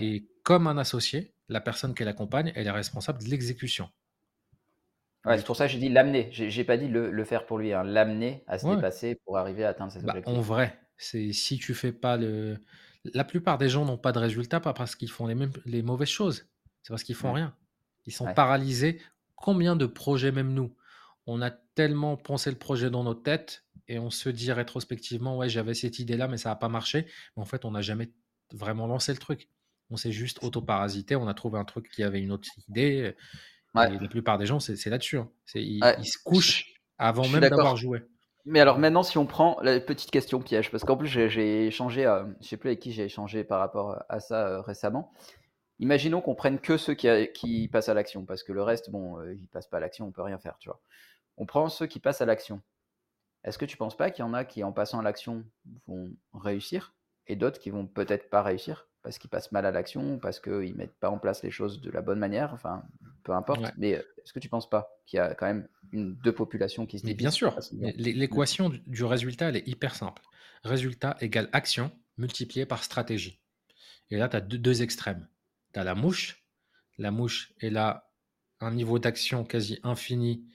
[0.00, 3.88] Et comme un associé, la personne qu'elle accompagne, elle est responsable de l'exécution.
[5.24, 6.28] c'est pour ça que j'ai dit l'amener.
[6.32, 7.84] J'ai pas dit le, faire pour lui, hein.
[7.84, 10.34] l'amener à se dépasser pour arriver à atteindre ses bah, objectifs.
[10.34, 12.58] En vrai, c'est si tu fais pas le,
[13.14, 15.82] la plupart des gens n'ont pas de résultats, pas parce qu'ils font les, mêmes, les
[15.82, 16.46] mauvaises choses,
[16.82, 17.54] c'est parce qu'ils font rien.
[18.06, 19.00] Ils sont paralysés.
[19.34, 20.74] Combien de projets, même nous,
[21.26, 25.48] on a tellement pensé le projet dans notre tête et on se dit rétrospectivement, ouais,
[25.48, 27.06] j'avais cette idée-là, mais ça n'a pas marché.
[27.36, 28.12] Mais en fait, on n'a jamais
[28.52, 29.48] vraiment lancé le truc.
[29.90, 33.14] On s'est juste auto-parasité, on a trouvé un truc qui avait une autre idée.
[33.74, 35.18] Et la plupart des gens, c'est là-dessus.
[35.18, 35.30] Hein.
[35.54, 38.02] Ils, ils, se couchent avant même d'avoir joué.
[38.48, 42.06] Mais alors maintenant, si on prend la petite question piège, parce qu'en plus j'ai échangé,
[42.06, 45.12] euh, je sais plus avec qui j'ai échangé par rapport à ça euh, récemment.
[45.80, 49.18] Imaginons qu'on prenne que ceux qui, qui passent à l'action, parce que le reste, bon,
[49.18, 50.80] euh, ils passent pas à l'action, on peut rien faire, tu vois.
[51.36, 52.62] On prend ceux qui passent à l'action.
[53.42, 55.44] Est-ce que tu penses pas qu'il y en a qui, en passant à l'action,
[55.88, 56.94] vont réussir,
[57.26, 58.86] et d'autres qui vont peut-être pas réussir?
[59.06, 61.92] Parce qu'ils passent mal à l'action, parce qu'ils mettent pas en place les choses de
[61.92, 62.82] la bonne manière, enfin,
[63.22, 63.60] peu importe.
[63.76, 66.98] Mais est-ce que tu penses pas qu'il y a quand même une, deux populations qui
[66.98, 70.22] se Bien sûr, l'équation du résultat, elle est hyper simple.
[70.64, 73.40] Résultat égale action multiplié par stratégie.
[74.10, 75.28] Et là, tu as deux, extrêmes.
[75.72, 76.44] Tu as la mouche.
[76.98, 78.10] La mouche, elle a
[78.58, 80.48] un niveau d'action quasi infini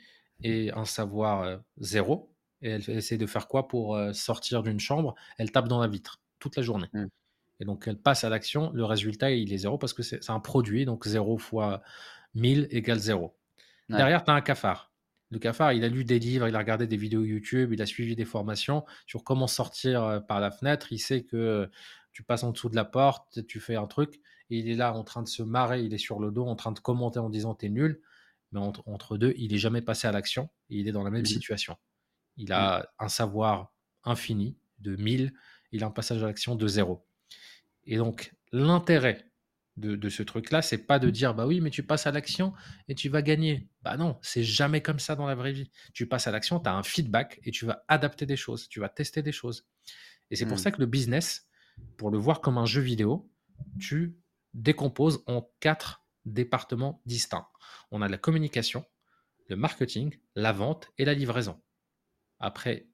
[0.44, 2.36] et un savoir euh, zéro.
[2.62, 5.16] Et elle essaie de faire quoi pour euh, sortir d'une chambre?
[5.38, 6.90] Elle tape dans la vitre toute la journée.
[6.92, 7.06] Mmh.
[7.62, 8.72] Et donc, elle passe à l'action.
[8.74, 10.84] Le résultat, il est zéro parce que c'est un produit.
[10.84, 11.82] Donc, 0 fois
[12.34, 13.34] 1000 égale 0.
[13.88, 14.92] Derrière, tu as un cafard.
[15.30, 17.86] Le cafard, il a lu des livres, il a regardé des vidéos YouTube, il a
[17.86, 20.92] suivi des formations sur comment sortir euh, par la fenêtre.
[20.92, 21.70] Il sait que
[22.12, 24.16] tu passes en dessous de la porte, tu fais un truc,
[24.50, 26.56] et il est là en train de se marrer, il est sur le dos, en
[26.56, 28.02] train de commenter en disant t'es nul.
[28.52, 31.22] Mais entre, deux, il n'est jamais passé à l'action et il est dans la même
[31.22, 31.78] mmh situation.
[32.36, 33.06] Il a mmh.
[33.06, 33.72] un savoir
[34.04, 35.32] infini de 1000,
[35.72, 37.06] il a un passage à l'action de 0.
[37.86, 39.26] Et donc, l'intérêt
[39.78, 42.54] de, ce truc-là, c'est pas de dire bah oui, mais tu passes à l'action
[42.88, 43.70] et tu vas gagner.
[43.82, 45.72] Bah non, c'est jamais comme ça dans la vraie vie.
[45.94, 48.80] Tu passes à l'action, tu as un feedback et tu vas adapter des choses, tu
[48.80, 49.66] vas tester des choses.
[50.30, 50.60] Et c'est pour mmh.
[50.60, 51.48] ça que le business,
[51.98, 53.32] pour le voir comme un jeu vidéo,
[53.80, 54.18] tu
[54.54, 57.48] décomposes en quatre départements distincts.
[57.90, 58.86] On a la communication,
[59.48, 61.62] le marketing, la vente et la livraison.
[62.40, 62.88] Après,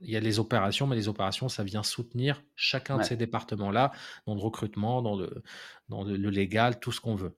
[0.00, 3.92] il y a les opérations, mais les opérations, ça vient soutenir chacun de ces départements-là,
[4.26, 5.42] dans le recrutement, dans le,
[5.88, 7.36] dans le, légal, tout ce qu'on veut.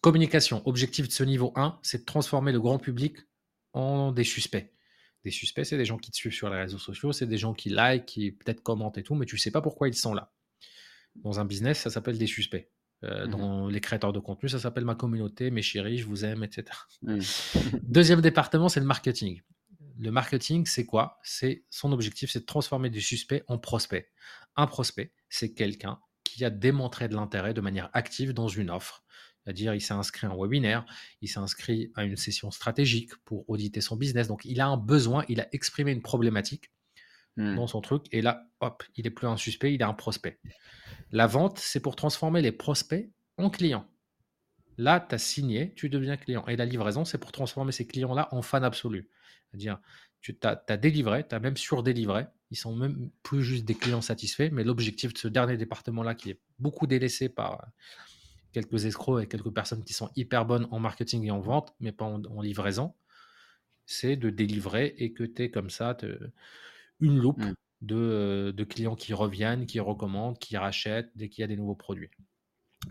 [0.00, 3.16] Communication, objectif de ce niveau 1, c'est de transformer le grand public
[3.72, 4.72] en des suspects.
[5.24, 7.52] Des suspects, c'est des gens qui te suivent sur les réseaux sociaux, c'est des gens
[7.52, 10.14] qui like, qui peut-être commentent et tout, mais tu ne sais pas pourquoi ils sont
[10.14, 10.32] là.
[11.16, 12.70] Dans un business, ça s'appelle des suspects.
[13.02, 16.26] Euh, mmh dans les créateurs de contenu, ça s'appelle ma communauté, mes chéris, je vous
[16.26, 16.64] aime, etc.
[17.02, 17.20] Mmh.
[17.82, 19.40] Deuxième département, c'est le marketing
[20.00, 21.18] le marketing, c'est quoi?
[21.22, 24.08] C'est son objectif, c'est de transformer du suspect en prospect.
[24.56, 29.04] Un prospect, c'est quelqu'un qui a démontré de l'intérêt de manière active dans une offre.
[29.44, 30.86] C'est-à-dire, il s'est inscrit à un webinaire,
[31.20, 34.26] il s'est inscrit à une session stratégique pour auditer son business.
[34.28, 36.70] Donc, il a un besoin, il a exprimé une problématique
[37.36, 37.56] hmm.
[37.56, 38.06] dans son truc.
[38.10, 40.40] Et là, hop, il n'est plus un suspect, il est un prospect.
[41.10, 43.86] La vente, c'est pour transformer les prospects en clients.
[44.80, 46.46] Là, tu as signé, tu deviens client.
[46.46, 49.10] Et la livraison, c'est pour transformer ces clients-là en fans absolus.
[49.50, 49.78] C'est-à-dire,
[50.22, 52.24] tu as, délivré, tu as même surdélivré.
[52.50, 56.30] Ils sont même plus juste des clients satisfaits, mais l'objectif de ce dernier département-là, qui
[56.30, 57.66] est beaucoup délaissé par
[58.52, 61.92] quelques escrocs et quelques personnes qui sont hyper bonnes en marketing et en vente, mais
[61.92, 62.94] pas en, livraison,
[63.84, 65.94] c'est de délivrer et que tu es comme ça,
[67.00, 67.54] une loupe mmh.
[67.82, 71.74] de, de, clients qui reviennent, qui recommandent, qui rachètent dès qu'il y a des nouveaux
[71.74, 72.10] produits.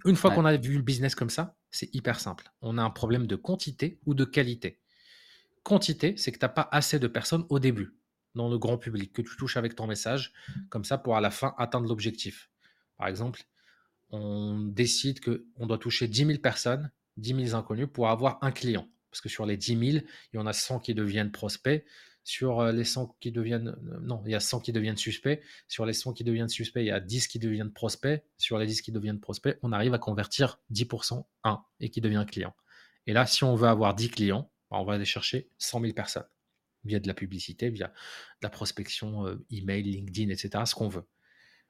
[0.05, 2.51] Une fois qu'on a vu le business comme ça, c'est hyper simple.
[2.61, 4.79] On a un problème de quantité ou de qualité.
[5.63, 7.95] Quantité, c'est que tu n'as pas assez de personnes au début
[8.35, 10.33] dans le grand public, que tu touches avec ton message,
[10.69, 12.49] comme ça pour à la fin atteindre l'objectif.
[12.97, 13.43] Par exemple,
[14.11, 18.87] on décide qu'on doit toucher 10 000 personnes, 10 000 inconnus pour avoir un client.
[19.11, 20.03] Parce que sur les 10 000, il
[20.33, 21.83] y en a 100 qui deviennent prospects.
[22.29, 23.69] Sur euh, les 100 qui deviennent.
[23.69, 25.41] Euh, non, il y a 100 qui deviennent suspects.
[25.67, 28.23] Sur les 100 qui deviennent suspects, il y a 10 qui deviennent prospects.
[28.37, 32.23] Sur les 10 qui deviennent prospects, on arrive à convertir 10% 1 et qui devient
[32.29, 32.53] client.
[33.07, 36.27] Et là, si on veut avoir 10 clients, on va aller chercher 100 000 personnes
[36.85, 37.93] via de la publicité, via de
[38.43, 41.07] la prospection, euh, email, LinkedIn, etc., ce qu'on veut.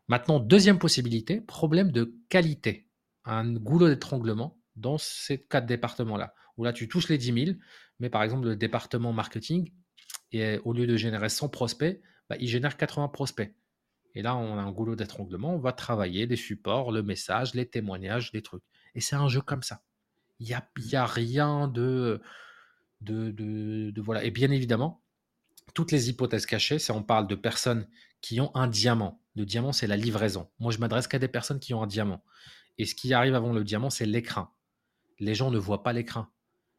[0.10, 2.89] Maintenant, deuxième possibilité, problème de qualité.
[3.24, 7.57] Un goulot d'étranglement dans ces quatre départements-là, où là, tu touches les 10 000,
[8.01, 9.72] mais par exemple, le département marketing,
[10.32, 13.54] et au lieu de générer 100 prospects, bah, il génère 80 prospects.
[14.16, 17.68] Et là, on a un goulot d'étranglement, on va travailler des supports, le message, les
[17.68, 18.64] témoignages, des trucs.
[18.96, 19.84] Et c'est un jeu comme ça.
[20.40, 22.22] Il n'y a, y a rien de
[23.02, 24.24] de, voilà.
[24.24, 25.02] Et bien évidemment,
[25.74, 27.88] toutes les hypothèses cachées, c'est on parle de personnes
[28.22, 29.22] qui ont un diamant.
[29.36, 30.50] Le diamant, c'est la livraison.
[30.60, 32.24] Moi, je m'adresse qu'à des personnes qui ont un diamant.
[32.78, 34.50] Et ce qui arrive avant le diamant, c'est l'écran.
[35.20, 36.28] Les gens ne voient pas l'écran,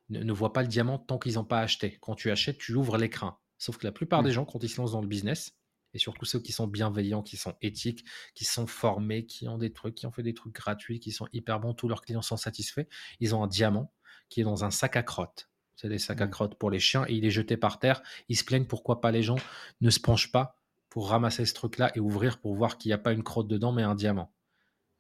[0.08, 1.98] ne, voient pas le diamant tant qu'ils n'ont pas acheté.
[2.00, 3.38] Quand tu achètes, tu ouvres l'écran.
[3.60, 4.24] Sauf que la plupart mmh.
[4.24, 5.54] des gens, quand ils se lancent dans le business,
[5.92, 8.04] et surtout ceux qui sont bienveillants, qui sont éthiques,
[8.34, 11.28] qui sont formés, qui ont des trucs, qui ont fait des trucs gratuits, qui sont
[11.32, 12.86] hyper bons, tous leurs clients sont satisfaits,
[13.20, 13.92] ils ont un diamant
[14.30, 15.50] qui est dans un sac à crotte.
[15.76, 16.30] C'est des sacs à mmh.
[16.30, 18.02] crottes pour les chiens et il est jeté par terre.
[18.28, 19.38] Ils se plaignent pourquoi pas les gens
[19.82, 20.56] ne se penchent pas
[20.88, 23.72] pour ramasser ce truc-là et ouvrir pour voir qu'il n'y a pas une crotte dedans
[23.72, 24.32] mais un diamant.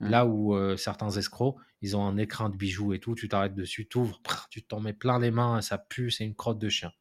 [0.00, 0.08] Mmh.
[0.10, 3.54] Là où euh, certains escrocs, ils ont un écrin de bijoux et tout, tu t'arrêtes
[3.54, 6.68] dessus, tu ouvres, tu t'en mets plein les mains, ça pue, c'est une crotte de
[6.68, 6.92] chien.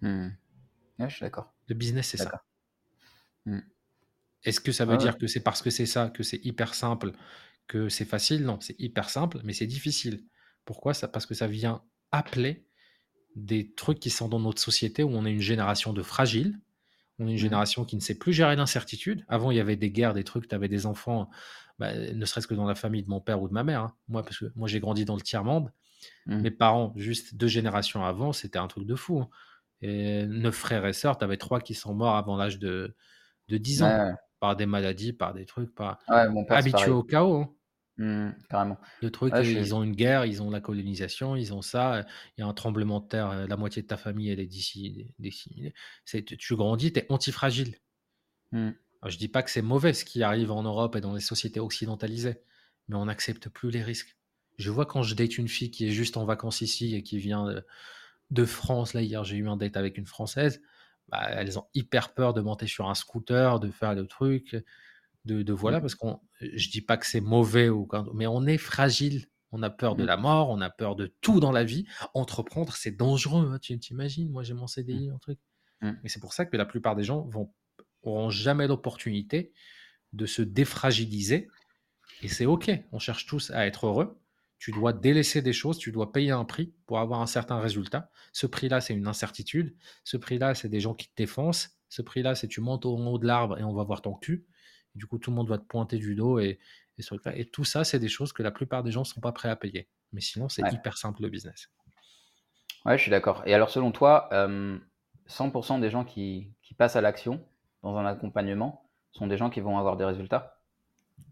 [0.00, 0.28] Mmh.
[1.06, 1.52] Je suis d'accord.
[1.68, 2.44] Le business, c'est ça.
[4.44, 7.12] Est-ce que ça veut dire que c'est parce que c'est ça, que c'est hyper simple,
[7.66, 8.44] que c'est facile?
[8.44, 10.24] Non, c'est hyper simple, mais c'est difficile.
[10.64, 10.94] Pourquoi?
[10.94, 11.82] Ça Parce que ça vient
[12.12, 12.66] appeler
[13.36, 16.58] des trucs qui sont dans notre société où on est une génération de fragiles,
[17.18, 17.38] on est une mmh.
[17.38, 19.24] génération qui ne sait plus gérer l'incertitude.
[19.28, 21.28] Avant, il y avait des guerres, des trucs, tu avais des enfants,
[21.78, 23.82] bah, ne serait-ce que dans la famille de mon père ou de ma mère.
[23.82, 23.94] Hein.
[24.08, 25.72] Moi, parce que moi, j'ai grandi dans le tiers-monde.
[26.26, 26.40] Mmh.
[26.40, 29.20] Mes parents, juste deux générations avant, c'était un truc de fou.
[29.20, 29.28] Hein.
[29.80, 32.96] Et neuf frères et sœurs, tu avais trois qui sont morts avant l'âge de,
[33.48, 37.42] de 10 ans, par des maladies, par des trucs, pas habitués au chaos.
[37.42, 37.54] Hein.
[37.98, 38.78] Mmh, carrément.
[39.02, 42.06] Le truc, ils ont une guerre, ils ont la colonisation, ils ont ça,
[42.36, 45.74] il y a un tremblement de terre, la moitié de ta famille, elle est.
[46.04, 47.76] C'est, tu grandis, tu es antifragile.
[48.52, 48.70] Mmh.
[49.04, 51.60] je dis pas que c'est mauvais ce qui arrive en Europe et dans les sociétés
[51.60, 52.40] occidentalisées,
[52.88, 54.16] mais on n'accepte plus les risques.
[54.56, 57.18] Je vois quand je date une fille qui est juste en vacances ici et qui
[57.18, 57.62] vient
[58.30, 60.60] de, France, là hier j'ai eu un date avec une Française,
[61.08, 64.56] bah, elles ont hyper peur de monter sur un scooter, de faire le truc
[65.24, 65.80] de, voilà, mmh.
[65.82, 69.26] parce qu'on, je dis pas que c'est mauvais, ou, mais on est fragile.
[69.50, 70.06] On a peur de mmh.
[70.06, 71.86] la mort, on a peur de tout dans la vie.
[72.12, 73.50] Entreprendre, c'est dangereux.
[73.50, 74.30] Hein, tu t'imagines?
[74.30, 75.38] Moi, j'ai mon CDI, un truc.
[75.80, 75.92] Mmh.
[76.04, 77.52] Et c'est pour ça que la plupart des gens vont
[78.02, 79.52] auront jamais l'opportunité
[80.12, 81.48] de se défragiliser.
[82.22, 82.70] Et c'est OK.
[82.92, 84.18] On cherche tous à être heureux.
[84.58, 88.10] Tu dois délaisser des choses, tu dois payer un prix pour avoir un certain résultat.
[88.32, 89.76] Ce prix-là, c'est une incertitude.
[90.04, 91.78] Ce prix-là, c'est des gens qui te défoncent.
[91.88, 94.46] Ce prix-là, c'est tu montes au haut de l'arbre et on va voir ton cul.
[94.94, 96.40] du coup, tout le monde va te pointer du dos.
[96.40, 96.58] Et,
[96.98, 97.02] et,
[97.40, 99.48] et tout ça, c'est des choses que la plupart des gens ne sont pas prêts
[99.48, 99.88] à payer.
[100.12, 101.70] Mais sinon, c'est hyper simple le business.
[102.84, 103.42] Ouais, je suis d'accord.
[103.46, 107.44] Et alors, selon toi, 100% euh, des gens qui, qui passent à l'action
[107.82, 110.57] dans un accompagnement sont des gens qui vont avoir des résultats?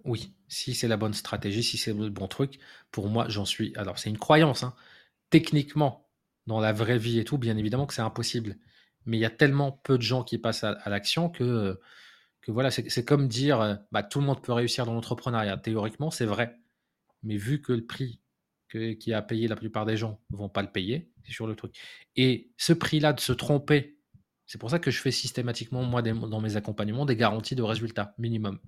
[0.04, 2.58] Oui, si c'est la bonne stratégie, si c'est le bon truc,
[2.90, 3.74] pour moi, j'en suis.
[3.76, 4.62] Alors, c'est une croyance.
[4.62, 4.74] Hein.
[5.30, 6.08] Techniquement,
[6.46, 8.56] dans la vraie vie et tout, bien évidemment que c'est impossible.
[9.06, 11.80] Mais il y a tellement peu de gens qui passent à, l'action que,
[12.40, 15.56] que voilà, c'est comme dire bah, tout le monde peut réussir dans l'entrepreneuriat.
[15.58, 16.56] Théoriquement, c'est vrai.
[17.22, 18.20] Mais vu que le prix
[18.68, 21.46] que, qui a payé la plupart des gens ne vont pas le payer, c'est sur
[21.46, 21.76] le truc.
[22.16, 23.98] Et ce prix-là de se tromper,
[24.46, 28.14] c'est pour ça que je fais systématiquement, moi, dans mes accompagnements, des garanties de résultats
[28.18, 28.60] minimum.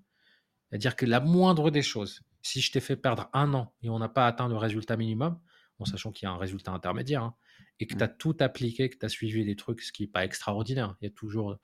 [0.70, 3.98] C'est-à-dire que la moindre des choses, si je t'ai fait perdre un an et on
[3.98, 5.40] n'a pas atteint le résultat minimum,
[5.78, 7.34] en sachant qu'il y a un résultat intermédiaire, hein,
[7.80, 7.98] et que mmh.
[7.98, 10.96] tu as tout appliqué, que tu as suivi des trucs, ce qui n'est pas extraordinaire.
[11.00, 11.56] Il y a toujours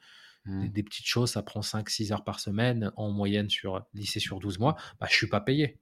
[0.44, 0.68] mmh.
[0.68, 4.59] des, petites choses, ça prend 5-6 heures par semaine en moyenne sur lycée sur 12
[4.59, 5.80] mois, bah, je ne suis pas payé.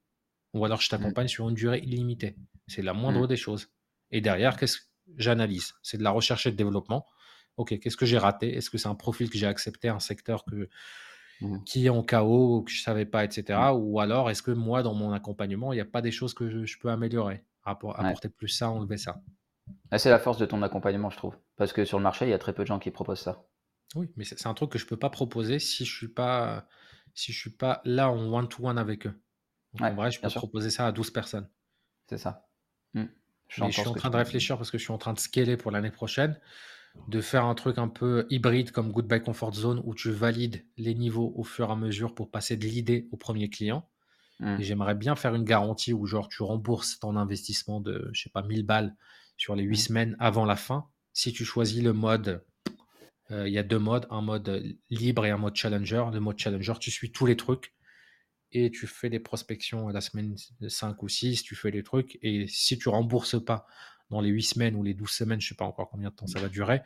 [0.55, 0.99] Ou alors je mmh.
[0.99, 2.37] t'accompagne sur une durée illimitée.
[2.67, 3.69] C'est la moindre des choses.
[4.11, 4.85] Et derrière, qu'est-ce que
[5.17, 5.75] j'analyse?
[5.83, 7.07] C'est de la recherche et de développement.
[7.57, 8.55] Ok, qu'est-ce que j'ai raté?
[8.55, 10.69] Est-ce que c'est un profil que j'ai accepté, un secteur que,
[11.43, 11.65] mmh.
[11.65, 13.59] qui est en chaos, que je ne savais pas, etc.
[13.59, 13.77] Mmh.
[13.77, 16.65] Ou alors, est-ce que moi, dans mon accompagnement, il n'y a pas des choses que
[16.65, 19.23] je, peux améliorer Apporter plus ça, enlever ça?
[19.97, 21.37] c'est la force de ton accompagnement, je trouve.
[21.57, 23.45] Parce que sur le marché, il y a très peu de gens qui proposent ça.
[23.95, 26.09] Oui, mais c'est un truc que je ne peux pas proposer si je ne suis,
[26.09, 26.67] pas,
[27.15, 29.21] si je suis pas là en one-to-one avec eux.
[29.81, 31.49] en vrai, je peux proposer ça à 12 personnes.
[32.09, 32.49] C'est ça.
[32.95, 33.05] Mmh.
[33.49, 35.71] Je, suis en train de réfléchir parce que je suis en train de scaler pour
[35.71, 36.41] l'année prochaine,
[37.09, 40.95] de faire un truc un peu hybride comme Goodbye Comfort Zone où tu valides les
[40.95, 43.89] niveaux au fur et à mesure pour passer de l'idée au premier client.
[44.41, 44.57] Mmh.
[44.61, 48.31] Et j'aimerais bien faire une garantie où genre tu rembourses ton investissement de, je sais
[48.31, 48.97] pas, 1000 balles
[49.37, 49.77] sur les 8 mmh.
[49.77, 50.87] semaines avant la fin.
[51.13, 52.45] Si tu choisis le mode,
[53.31, 56.05] euh, il y a deux modes, un mode libre et un mode challenger.
[56.13, 57.75] Le mode challenger, tu suis tous les trucs
[58.53, 60.37] et tu fais des prospections à la semaine
[60.67, 63.67] 5 ou 6, tu fais les trucs, et si tu rembourses pas
[64.13, 66.27] dans les 8 semaines ou les 12 semaines, je sais pas encore combien de temps
[66.27, 66.83] ça va durer,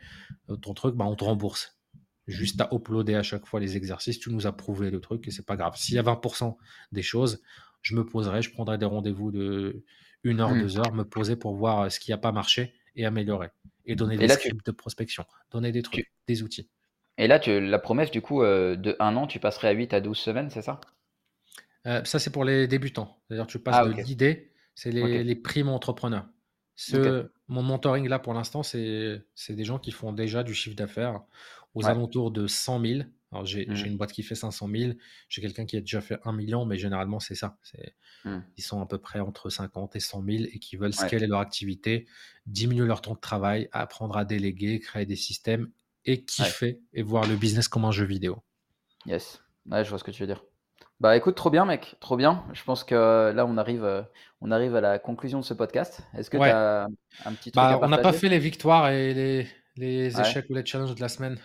[0.49, 1.77] euh, ton truc, bah, on te rembourse.
[2.25, 5.31] Juste à uploader à chaque fois les exercices, tu nous as prouvé le truc et
[5.31, 5.75] c'est pas grave.
[5.77, 6.57] S'il y a 20%
[6.91, 7.41] des choses,
[7.81, 9.83] je me poserai, je prendrai des rendez-vous de
[10.25, 10.77] 1 heure, 2 mmh.
[10.79, 13.49] heures, me poser pour voir euh, ce qui n'a pas marché et améliorer.
[13.85, 16.69] Et donner des scripts de prospection, donner des trucs, des outils.
[17.17, 19.93] Et là, tu, la promesse, du coup, euh, de 1 an, tu passerais à 8
[19.93, 20.81] à 12 semaines, c'est ça?
[21.85, 23.21] Euh, ça, c'est pour les débutants.
[23.29, 26.27] D'ailleurs, tu passes ah, de l'idée, c'est les, les primo-entrepreneurs.
[26.77, 31.21] Ce, Mon mentoring là, pour l'instant, c'est des gens qui font déjà du chiffre d'affaires
[31.73, 33.01] aux alentours de 100 000.
[33.31, 33.85] Alors, j'ai mmh.
[33.85, 34.93] une boîte qui fait 500 000,
[35.27, 37.57] j'ai quelqu'un qui a déjà fait 1 million, mais généralement, c'est ça.
[38.23, 38.37] Mmh.
[38.55, 41.41] Ils sont à peu près entre 50 et 100 000 et qui veulent scaler leur
[41.41, 42.07] activité,
[42.45, 45.69] diminuer leur temps de travail, apprendre à déléguer, créer des systèmes
[46.05, 48.41] et kiffer et voir le business comme un jeu vidéo.
[49.05, 50.43] Yes, ouais, je vois ce que tu veux dire.
[50.99, 52.43] Bah écoute, trop bien mec, trop bien.
[52.53, 54.01] Je pense que euh, là on arrive, euh,
[54.41, 56.01] on arrive à la conclusion de ce podcast.
[56.17, 56.87] Est-ce que tu as
[57.25, 60.55] un petit truc bah, On n'a pas fait les victoires et les, les échecs ou
[60.55, 61.37] les challenges de la semaine.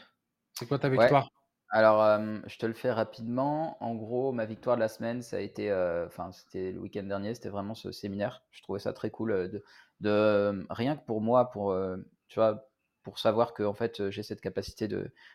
[0.54, 1.28] C'est quoi ta victoire?
[1.70, 3.76] Alors je te le fais rapidement.
[3.80, 7.02] En gros, ma victoire de la semaine, ça a été, euh, enfin c'était le week-end
[7.02, 8.42] dernier, c'était vraiment ce séminaire.
[8.52, 9.62] Je trouvais ça très cool de,
[10.00, 11.76] de rien que pour moi, pour
[12.28, 12.71] tu vois,
[13.02, 14.88] pour savoir que en fait j'ai cette capacité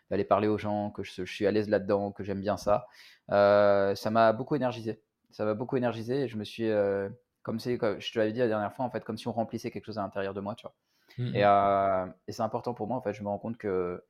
[0.09, 2.87] d'aller parler aux gens, que je, suis à l'aise là-dedans, que j'aime bien ça.
[3.31, 5.01] Euh, ça m'a beaucoup énergisé.
[5.31, 7.09] Ça m'a beaucoup énergisé et je me suis, euh,
[7.43, 9.71] comme, comme je te l'avais dit la dernière fois, en fait, comme si on remplissait
[9.71, 10.75] quelque chose à l'intérieur de moi, tu vois.
[11.17, 14.03] Mmh et, euh, et c'est important pour moi, en fait, je me rends compte que,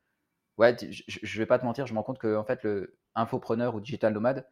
[0.57, 2.97] ouais, je, je vais pas te mentir, je me rends compte que en fait le
[3.15, 4.47] infopreneur ou digital nomade,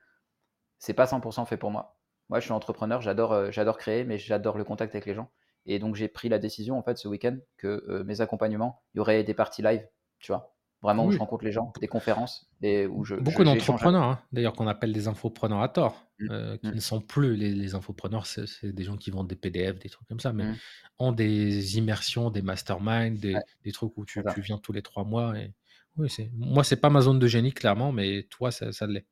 [0.79, 1.97] c'est pas 100% fait pour moi.
[2.29, 5.29] Moi, je suis entrepreneur, j'adore, j'adore créer, mais j'adore le contact avec les gens.
[5.65, 8.97] Et donc, j'ai pris la décision, en fait, ce week-end, que euh, mes accompagnements, il
[8.97, 9.85] y aurait des parties live,
[10.19, 10.55] tu vois.
[10.81, 12.47] Vraiment, où je rencontre les gens, des conférences.
[12.61, 16.27] Et où je, Beaucoup d'entrepreneurs, hein, d'ailleurs, qu'on appelle des infopreneurs à tort, mmh.
[16.29, 16.75] euh, qui mmh.
[16.75, 20.19] ne sont plus les, infopreneurs, c'est des gens qui vendent des PDF, des trucs comme
[20.19, 20.57] ça, mais mmh.
[20.99, 25.05] ont des immersions, des masterminds, des, des trucs où tu, tu, viens tous les trois
[25.05, 25.35] mois.
[25.39, 25.53] Et...
[25.97, 29.07] Oui, moi, c'est pas ma zone de génie, clairement, mais toi, ça, ça l'est.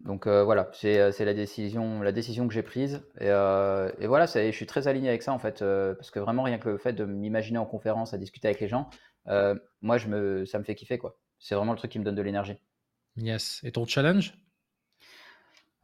[0.00, 3.02] Donc euh, voilà, c'est la décision, la décision que j'ai prise.
[3.20, 6.20] Et, euh, et voilà, je suis très aligné avec ça en fait, euh, parce que
[6.20, 8.88] vraiment rien que le fait de m'imaginer en conférence à discuter avec les gens,
[9.82, 11.18] moi je me, ça me fait kiffer quoi.
[11.38, 12.56] C'est vraiment le truc qui me donne de l'énergie.
[13.16, 13.60] Yes.
[13.64, 14.34] Et ton challenge?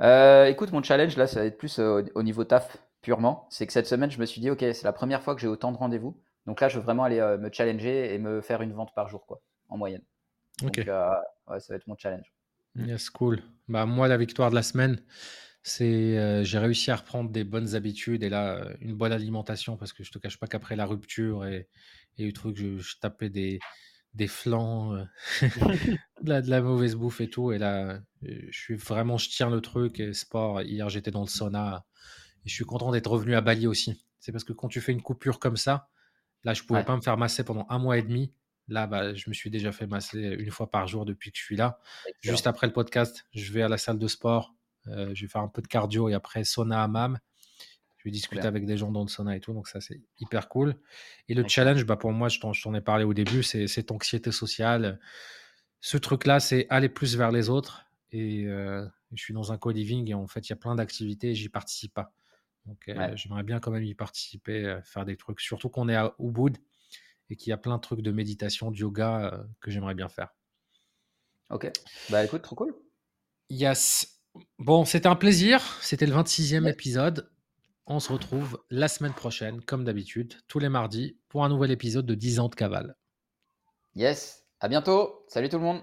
[0.01, 3.47] Écoute, mon challenge là, ça va être plus au, niveau taf purement.
[3.51, 5.49] C'est que cette semaine, je me suis dit, ok, c'est la première fois que j'ai
[5.49, 6.21] autant de rendez-vous.
[6.47, 9.27] Donc là, je veux vraiment aller me challenger et me faire une vente par jour
[9.27, 10.03] quoi, en moyenne.
[10.63, 10.85] Ok.
[10.85, 10.87] Donc
[11.49, 12.34] ouais, ça va être mon challenge.
[12.77, 13.43] Yes, cool.
[13.69, 15.01] Bah, moi, la victoire de la semaine,
[15.63, 19.77] c'est euh, j'ai réussi à reprendre des bonnes habitudes et là, euh, une bonne alimentation
[19.77, 21.69] parce que je te cache pas qu'après la rupture et,
[22.19, 23.61] et le truc, je, je tapais des,
[24.15, 25.05] des flancs, euh,
[26.23, 27.53] de, la, de la mauvaise bouffe et tout.
[27.53, 30.01] Et là, je suis vraiment, je tiens le truc.
[30.01, 31.85] Et sport, hier, j'étais dans le sauna.
[32.45, 34.05] Et je suis content d'être revenu à Bali aussi.
[34.21, 35.89] C'est parce que quand tu fais une coupure comme ça,
[36.45, 38.33] là, je pouvais pas me faire masser pendant un mois et demi.
[38.69, 41.43] Là, bah, je me suis déjà fait masser une fois par jour depuis que je
[41.43, 41.79] suis là.
[42.21, 44.55] Juste après le podcast, je vais à la salle de sport.
[44.87, 47.19] Euh, je vais faire un peu de cardio et après sauna à MAM.
[47.99, 49.53] Je vais discuter avec des gens dans le sauna et tout.
[49.53, 50.77] Donc ça, c'est hyper cool.
[51.29, 54.33] Et le challenge, bah, pour moi, je t'en ai parlé au début, c'est cette anxiété
[54.33, 54.99] sociale.
[55.81, 57.87] Ce truc-là, c'est aller plus vers les autres.
[58.13, 61.31] Et euh, je suis dans un co-living et en fait, il y a plein d'activités
[61.31, 62.13] et j'y participe pas.
[62.65, 65.41] Donc euh, j'aimerais bien quand même y participer, faire des trucs.
[65.41, 66.57] Surtout qu'on est à Ubud
[67.31, 70.09] et qu'il y a plein de trucs de méditation, de yoga euh, que j'aimerais bien
[70.09, 70.35] faire.
[71.51, 71.71] Ok.
[72.11, 72.75] Bah écoute, trop cool.
[73.51, 74.21] Yes.
[74.59, 75.79] Bon, c'était un plaisir.
[75.83, 77.31] C'était le 26e épisode.
[77.87, 82.07] On se retrouve la semaine prochaine, comme d'habitude, tous les mardis, pour un nouvel épisode
[82.07, 82.97] de 10 ans de cavale.
[83.95, 84.47] Yes.
[84.61, 85.25] À bientôt.
[85.29, 85.83] Salut tout le monde.